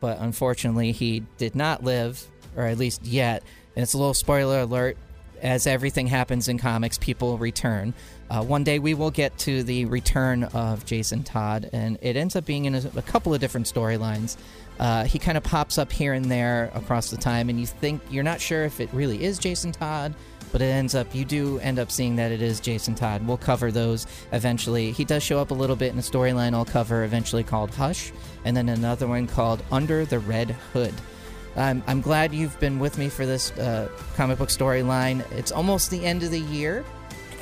But 0.00 0.18
unfortunately, 0.18 0.90
he 0.90 1.20
did 1.38 1.54
not 1.54 1.84
live, 1.84 2.26
or 2.56 2.66
at 2.66 2.78
least 2.78 3.04
yet. 3.04 3.44
And 3.76 3.82
it's 3.84 3.94
a 3.94 3.98
little 3.98 4.14
spoiler 4.14 4.60
alert 4.60 4.98
as 5.42 5.66
everything 5.66 6.06
happens 6.06 6.48
in 6.48 6.58
comics, 6.58 6.96
people 6.98 7.36
return. 7.36 7.92
Uh, 8.30 8.42
one 8.42 8.64
day 8.64 8.78
we 8.78 8.94
will 8.94 9.10
get 9.10 9.36
to 9.38 9.62
the 9.62 9.84
return 9.86 10.44
of 10.44 10.86
Jason 10.86 11.24
Todd, 11.24 11.68
and 11.72 11.98
it 12.00 12.16
ends 12.16 12.36
up 12.36 12.46
being 12.46 12.64
in 12.64 12.74
a, 12.74 12.82
a 12.96 13.02
couple 13.02 13.34
of 13.34 13.40
different 13.40 13.66
storylines. 13.66 14.36
Uh, 14.78 15.04
he 15.04 15.18
kind 15.18 15.36
of 15.36 15.44
pops 15.44 15.78
up 15.78 15.92
here 15.92 16.12
and 16.12 16.30
there 16.30 16.70
across 16.74 17.10
the 17.10 17.16
time, 17.16 17.48
and 17.48 17.60
you 17.60 17.66
think 17.66 18.00
you're 18.10 18.24
not 18.24 18.40
sure 18.40 18.64
if 18.64 18.80
it 18.80 18.88
really 18.92 19.22
is 19.22 19.38
Jason 19.38 19.72
Todd, 19.72 20.14
but 20.52 20.62
it 20.62 20.66
ends 20.66 20.94
up 20.94 21.12
you 21.14 21.24
do 21.24 21.58
end 21.58 21.78
up 21.78 21.90
seeing 21.90 22.16
that 22.16 22.30
it 22.30 22.40
is 22.40 22.60
Jason 22.60 22.94
Todd. 22.94 23.26
We'll 23.26 23.36
cover 23.36 23.70
those 23.72 24.06
eventually. 24.32 24.92
He 24.92 25.04
does 25.04 25.22
show 25.22 25.38
up 25.38 25.50
a 25.50 25.54
little 25.54 25.76
bit 25.76 25.92
in 25.92 25.98
a 25.98 26.02
storyline 26.02 26.54
I'll 26.54 26.64
cover 26.64 27.04
eventually 27.04 27.42
called 27.42 27.74
Hush, 27.74 28.12
and 28.44 28.56
then 28.56 28.68
another 28.68 29.06
one 29.06 29.26
called 29.26 29.62
Under 29.70 30.04
the 30.04 30.18
Red 30.20 30.50
Hood. 30.72 30.94
I'm, 31.56 31.82
I'm 31.86 32.00
glad 32.00 32.32
you've 32.32 32.58
been 32.60 32.78
with 32.78 32.98
me 32.98 33.08
for 33.08 33.26
this 33.26 33.50
uh, 33.52 33.88
comic 34.14 34.38
book 34.38 34.48
storyline. 34.48 35.30
It's 35.32 35.52
almost 35.52 35.90
the 35.90 36.04
end 36.04 36.22
of 36.22 36.30
the 36.30 36.40
year, 36.40 36.84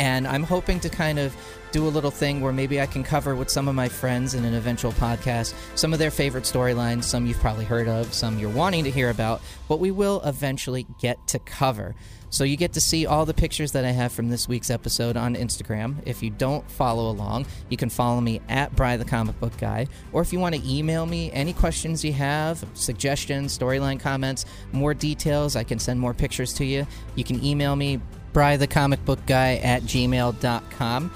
and 0.01 0.27
I'm 0.27 0.43
hoping 0.43 0.81
to 0.81 0.89
kind 0.89 1.19
of 1.19 1.37
do 1.73 1.87
a 1.87 1.91
little 1.91 2.11
thing 2.11 2.41
where 2.41 2.55
maybe 2.55 2.81
I 2.81 2.87
can 2.87 3.05
cover 3.05 3.37
with 3.37 3.51
some 3.51 3.69
of 3.69 3.75
my 3.75 3.89
friends 3.89 4.35
in 4.35 4.45
an 4.45 4.55
eventual 4.55 4.93
podcast 4.93 5.55
some 5.75 5.93
of 5.93 5.99
their 5.99 6.11
favorite 6.11 6.45
storylines, 6.45 7.05
some 7.05 7.27
you've 7.27 7.39
probably 7.39 7.67
heard 7.67 7.87
of, 7.87 8.13
some 8.13 8.39
you're 8.39 8.51
wanting 8.51 8.85
to 8.85 8.91
hear 8.91 9.11
about, 9.11 9.43
but 9.69 9.79
we 9.79 9.91
will 9.91 10.21
eventually 10.25 10.87
get 10.99 11.25
to 11.29 11.39
cover. 11.39 11.95
So 12.33 12.45
you 12.45 12.57
get 12.57 12.73
to 12.75 12.81
see 12.81 13.07
all 13.07 13.27
the 13.27 13.35
pictures 13.35 13.73
that 13.73 13.85
I 13.85 13.91
have 13.91 14.13
from 14.13 14.31
this 14.31 14.49
week's 14.49 14.71
episode 14.71 15.17
on 15.17 15.35
Instagram. 15.35 15.97
If 16.07 16.23
you 16.23 16.31
don't 16.31 16.69
follow 16.71 17.11
along, 17.11 17.47
you 17.69 17.77
can 17.77 17.91
follow 17.91 18.21
me 18.21 18.41
at 18.49 18.75
Bry 18.77 18.97
the 18.97 19.05
Comic 19.05 19.39
Book 19.41 19.57
Guy. 19.59 19.89
Or 20.13 20.23
if 20.23 20.33
you 20.33 20.39
want 20.39 20.55
to 20.55 20.63
email 20.65 21.07
me 21.07 21.33
any 21.33 21.53
questions 21.53 22.05
you 22.05 22.13
have, 22.13 22.65
suggestions, 22.75 23.59
storyline 23.59 23.99
comments, 23.99 24.47
more 24.71 24.95
details, 24.95 25.57
I 25.57 25.65
can 25.65 25.81
send 25.81 25.99
more 25.99 26.15
pictures 26.15 26.53
to 26.55 26.65
you. 26.65 26.87
You 27.17 27.25
can 27.25 27.45
email 27.45 27.75
me, 27.75 28.01
Bry 28.33 28.57
the 28.57 28.67
Comic 28.67 29.05
Book 29.05 29.25
Guy 29.27 29.57
at 29.57 29.83
gmail.com. 29.83 31.11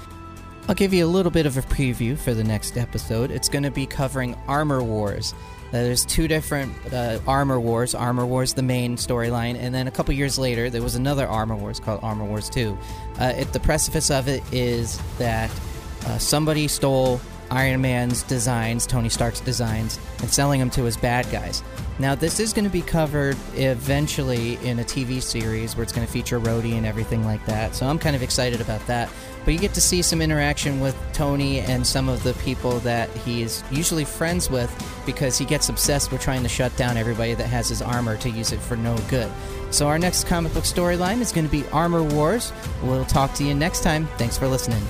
I'll 0.67 0.75
give 0.75 0.93
you 0.93 1.05
a 1.05 1.07
little 1.07 1.31
bit 1.31 1.45
of 1.45 1.57
a 1.57 1.61
preview 1.61 2.17
for 2.17 2.33
the 2.33 2.43
next 2.43 2.77
episode. 2.77 3.29
It's 3.31 3.49
going 3.49 3.63
to 3.63 3.71
be 3.71 3.85
covering 3.85 4.35
Armor 4.47 4.83
Wars. 4.83 5.33
Uh, 5.69 5.83
there's 5.83 6.05
two 6.05 6.27
different 6.27 6.73
uh, 6.91 7.19
Armor 7.27 7.59
Wars. 7.59 7.93
Armor 7.93 8.25
Wars, 8.25 8.53
the 8.53 8.63
main 8.63 8.95
storyline, 8.97 9.55
and 9.55 9.75
then 9.75 9.87
a 9.87 9.91
couple 9.91 10.13
years 10.13 10.39
later, 10.39 10.69
there 10.69 10.81
was 10.81 10.95
another 10.95 11.27
Armor 11.27 11.55
Wars 11.55 11.79
called 11.79 11.99
Armor 12.03 12.25
Wars 12.25 12.49
2. 12.49 12.77
Uh, 13.19 13.23
at 13.23 13.53
the 13.53 13.59
precipice 13.59 14.09
of 14.09 14.27
it 14.27 14.41
is 14.51 14.99
that 15.17 15.51
uh, 16.05 16.17
somebody 16.17 16.67
stole 16.67 17.19
Iron 17.51 17.81
Man's 17.81 18.23
designs, 18.23 18.87
Tony 18.87 19.09
Stark's 19.09 19.39
designs, 19.41 19.99
and 20.21 20.31
selling 20.31 20.59
them 20.59 20.69
to 20.71 20.83
his 20.83 20.97
bad 20.97 21.29
guys. 21.31 21.63
Now, 21.97 22.13
this 22.13 22.41
is 22.41 22.51
going 22.51 22.65
to 22.65 22.71
be 22.71 22.81
covered 22.81 23.37
eventually 23.53 24.55
in 24.63 24.79
a 24.79 24.83
TV 24.83 25.21
series 25.21 25.75
where 25.75 25.83
it's 25.83 25.93
going 25.93 26.05
to 26.05 26.11
feature 26.11 26.39
Rhodey 26.39 26.73
and 26.73 26.85
everything 26.85 27.23
like 27.23 27.45
that. 27.45 27.73
So 27.73 27.87
I'm 27.87 27.99
kind 27.99 28.15
of 28.15 28.21
excited 28.21 28.59
about 28.59 28.85
that. 28.87 29.09
But 29.45 29.53
you 29.53 29.59
get 29.59 29.73
to 29.75 29.81
see 29.81 30.01
some 30.01 30.21
interaction 30.21 30.81
with 30.81 30.97
Tony 31.13 31.59
and 31.59 31.87
some 31.87 32.09
of 32.09 32.23
the 32.23 32.33
people 32.33 32.79
that 32.79 33.09
he 33.17 33.43
is 33.43 33.63
usually 33.71 34.03
friends 34.03 34.49
with 34.49 34.69
because 35.05 35.37
he 35.37 35.45
gets 35.45 35.69
obsessed 35.69 36.11
with 36.11 36.19
trying 36.19 36.43
to 36.43 36.49
shut 36.49 36.75
down 36.75 36.97
everybody 36.97 37.33
that 37.35 37.47
has 37.47 37.69
his 37.69 37.81
armor 37.81 38.17
to 38.17 38.29
use 38.29 38.51
it 38.51 38.59
for 38.59 38.75
no 38.75 38.97
good. 39.09 39.31
So 39.71 39.87
our 39.87 39.99
next 39.99 40.25
comic 40.25 40.53
book 40.53 40.63
storyline 40.63 41.21
is 41.21 41.31
going 41.31 41.45
to 41.45 41.51
be 41.51 41.65
Armor 41.69 42.03
Wars. 42.03 42.51
We'll 42.83 43.05
talk 43.05 43.33
to 43.35 43.43
you 43.43 43.53
next 43.53 43.83
time. 43.83 44.07
Thanks 44.17 44.37
for 44.37 44.47
listening. 44.47 44.83